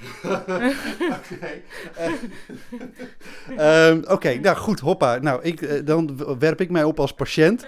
Oké, 4.13 4.33
nou 4.33 4.55
goed, 4.55 4.79
hoppa. 4.79 5.17
Nou, 5.17 5.43
ik, 5.43 5.61
eh, 5.61 5.85
dan 5.85 6.37
werp 6.39 6.61
ik 6.61 6.69
mij 6.69 6.83
op 6.83 6.99
als 6.99 7.13
patiënt. 7.13 7.67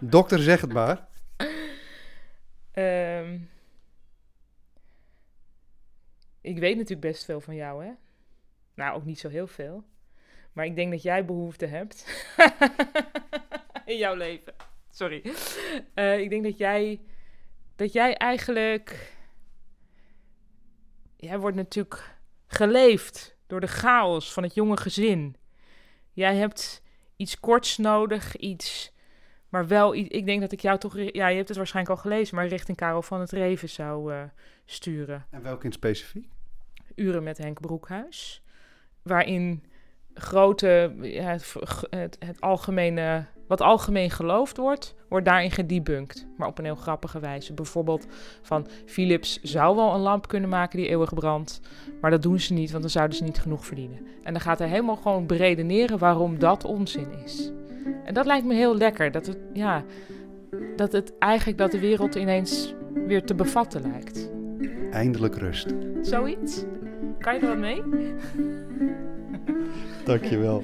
Dokter, 0.00 0.38
zeg 0.38 0.60
het 0.60 0.72
maar. 0.72 1.06
Ehm, 2.72 3.38
ik 6.40 6.58
weet 6.58 6.76
natuurlijk 6.76 7.00
best 7.00 7.24
veel 7.24 7.40
van 7.40 7.54
jou, 7.54 7.84
hè? 7.84 7.90
Nou, 8.74 8.96
ook 8.96 9.04
niet 9.04 9.18
zo 9.18 9.28
heel 9.28 9.46
veel. 9.46 9.84
Maar 10.58 10.66
ik 10.66 10.76
denk 10.76 10.90
dat 10.90 11.02
jij 11.02 11.24
behoefte 11.24 11.66
hebt. 11.66 12.26
in 13.84 13.96
jouw 13.96 14.14
leven. 14.14 14.54
Sorry. 14.90 15.22
Eh, 15.94 16.18
ik 16.18 16.30
denk 16.30 16.42
dat 16.44 16.58
jij... 16.58 17.00
Dat 17.76 17.92
jij 17.92 18.16
eigenlijk... 18.16 19.12
Jij 21.16 21.38
wordt 21.38 21.56
natuurlijk 21.56 22.16
geleefd 22.46 23.36
door 23.46 23.60
de 23.60 23.66
chaos 23.66 24.32
van 24.32 24.42
het 24.42 24.54
jonge 24.54 24.76
gezin. 24.76 25.36
Jij 26.12 26.36
hebt 26.36 26.82
iets 27.16 27.40
korts 27.40 27.76
nodig, 27.76 28.36
iets... 28.36 28.94
Maar 29.48 29.66
wel, 29.66 29.94
ik 29.94 30.26
denk 30.26 30.40
dat 30.40 30.52
ik 30.52 30.60
jou 30.60 30.78
toch... 30.78 30.96
Ja, 30.96 31.28
je 31.28 31.36
hebt 31.36 31.48
het 31.48 31.56
waarschijnlijk 31.56 31.96
al 31.96 32.02
gelezen, 32.02 32.36
maar 32.36 32.46
richting 32.46 32.76
Karel 32.76 33.02
van 33.02 33.20
het 33.20 33.30
Reven 33.30 33.68
zou 33.68 34.12
eh, 34.12 34.22
sturen. 34.64 35.26
En 35.30 35.42
welke 35.42 35.64
in 35.64 35.72
specifiek? 35.72 36.28
Uren 36.94 37.22
met 37.22 37.38
Henk 37.38 37.60
Broekhuis. 37.60 38.42
Waarin 39.02 39.62
grote, 40.20 40.92
ja, 41.00 41.30
het, 41.30 41.54
het, 41.90 42.16
het 42.18 42.40
algemene, 42.40 43.24
wat 43.46 43.60
algemeen 43.60 44.10
geloofd 44.10 44.56
wordt, 44.56 44.94
wordt 45.08 45.24
daarin 45.24 45.50
gedebunked. 45.50 46.26
Maar 46.36 46.48
op 46.48 46.58
een 46.58 46.64
heel 46.64 46.74
grappige 46.74 47.20
wijze. 47.20 47.52
Bijvoorbeeld 47.52 48.06
van 48.42 48.66
Philips 48.86 49.42
zou 49.42 49.76
wel 49.76 49.94
een 49.94 50.00
lamp 50.00 50.28
kunnen 50.28 50.48
maken 50.48 50.78
die 50.78 50.88
eeuwig 50.88 51.14
brandt. 51.14 51.60
Maar 52.00 52.10
dat 52.10 52.22
doen 52.22 52.40
ze 52.40 52.52
niet, 52.52 52.70
want 52.70 52.82
dan 52.82 52.92
zouden 52.92 53.16
ze 53.16 53.24
niet 53.24 53.40
genoeg 53.40 53.66
verdienen. 53.66 53.98
En 54.22 54.32
dan 54.32 54.42
gaat 54.42 54.58
hij 54.58 54.68
helemaal 54.68 54.96
gewoon 54.96 55.26
beredeneren 55.26 55.98
waarom 55.98 56.38
dat 56.38 56.64
onzin 56.64 57.08
is. 57.24 57.50
En 58.04 58.14
dat 58.14 58.26
lijkt 58.26 58.46
me 58.46 58.54
heel 58.54 58.76
lekker. 58.76 59.10
Dat 59.10 59.26
het, 59.26 59.38
ja, 59.52 59.84
dat 60.76 60.92
het 60.92 61.18
eigenlijk 61.18 61.58
dat 61.58 61.70
de 61.70 61.80
wereld 61.80 62.14
ineens 62.14 62.74
weer 63.06 63.24
te 63.24 63.34
bevatten 63.34 63.82
lijkt. 63.82 64.30
Eindelijk 64.90 65.36
rust. 65.36 65.74
Zoiets? 66.02 66.64
Kan 67.18 67.34
je 67.34 67.40
er 67.40 67.48
wat 67.48 67.58
mee? 67.58 67.82
Dankjewel. 70.08 70.62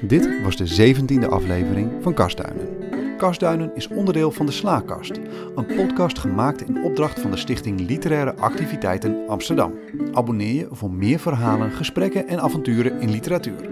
Dit 0.00 0.42
was 0.42 0.56
de 0.56 0.66
zeventiende 0.66 1.28
aflevering 1.28 1.90
van 2.00 2.14
Kastduinen. 2.14 2.68
Kastduinen 3.16 3.74
is 3.74 3.88
onderdeel 3.88 4.30
van 4.30 4.46
de 4.46 4.52
Slaakast, 4.52 5.20
een 5.54 5.66
podcast 5.66 6.18
gemaakt 6.18 6.68
in 6.68 6.84
opdracht 6.84 7.20
van 7.20 7.30
de 7.30 7.36
Stichting 7.36 7.80
Literaire 7.80 8.34
Activiteiten 8.34 9.28
Amsterdam. 9.28 9.74
Abonneer 10.12 10.54
je 10.54 10.68
voor 10.70 10.90
meer 10.90 11.18
verhalen, 11.18 11.70
gesprekken 11.70 12.28
en 12.28 12.40
avonturen 12.40 13.00
in 13.00 13.10
literatuur. 13.10 13.70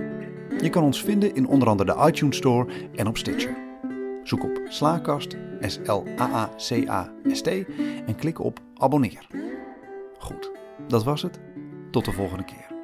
Je 0.62 0.70
kan 0.70 0.82
ons 0.82 1.02
vinden 1.02 1.34
in 1.34 1.46
onder 1.46 1.68
andere 1.68 1.94
de 1.94 2.06
iTunes 2.06 2.36
Store 2.36 2.72
en 2.94 3.06
op 3.06 3.16
Stitcher. 3.16 3.56
Zoek 4.22 4.44
op 4.44 4.60
Slaakast, 4.68 5.36
S-L-A-A-C-A-S-T 5.60 7.46
en 8.06 8.16
klik 8.16 8.40
op 8.40 8.60
abonneer. 8.74 9.26
Goed, 10.18 10.50
dat 10.88 11.04
was 11.04 11.22
het. 11.22 11.40
Tot 11.90 12.04
de 12.04 12.12
volgende 12.12 12.44
keer. 12.44 12.77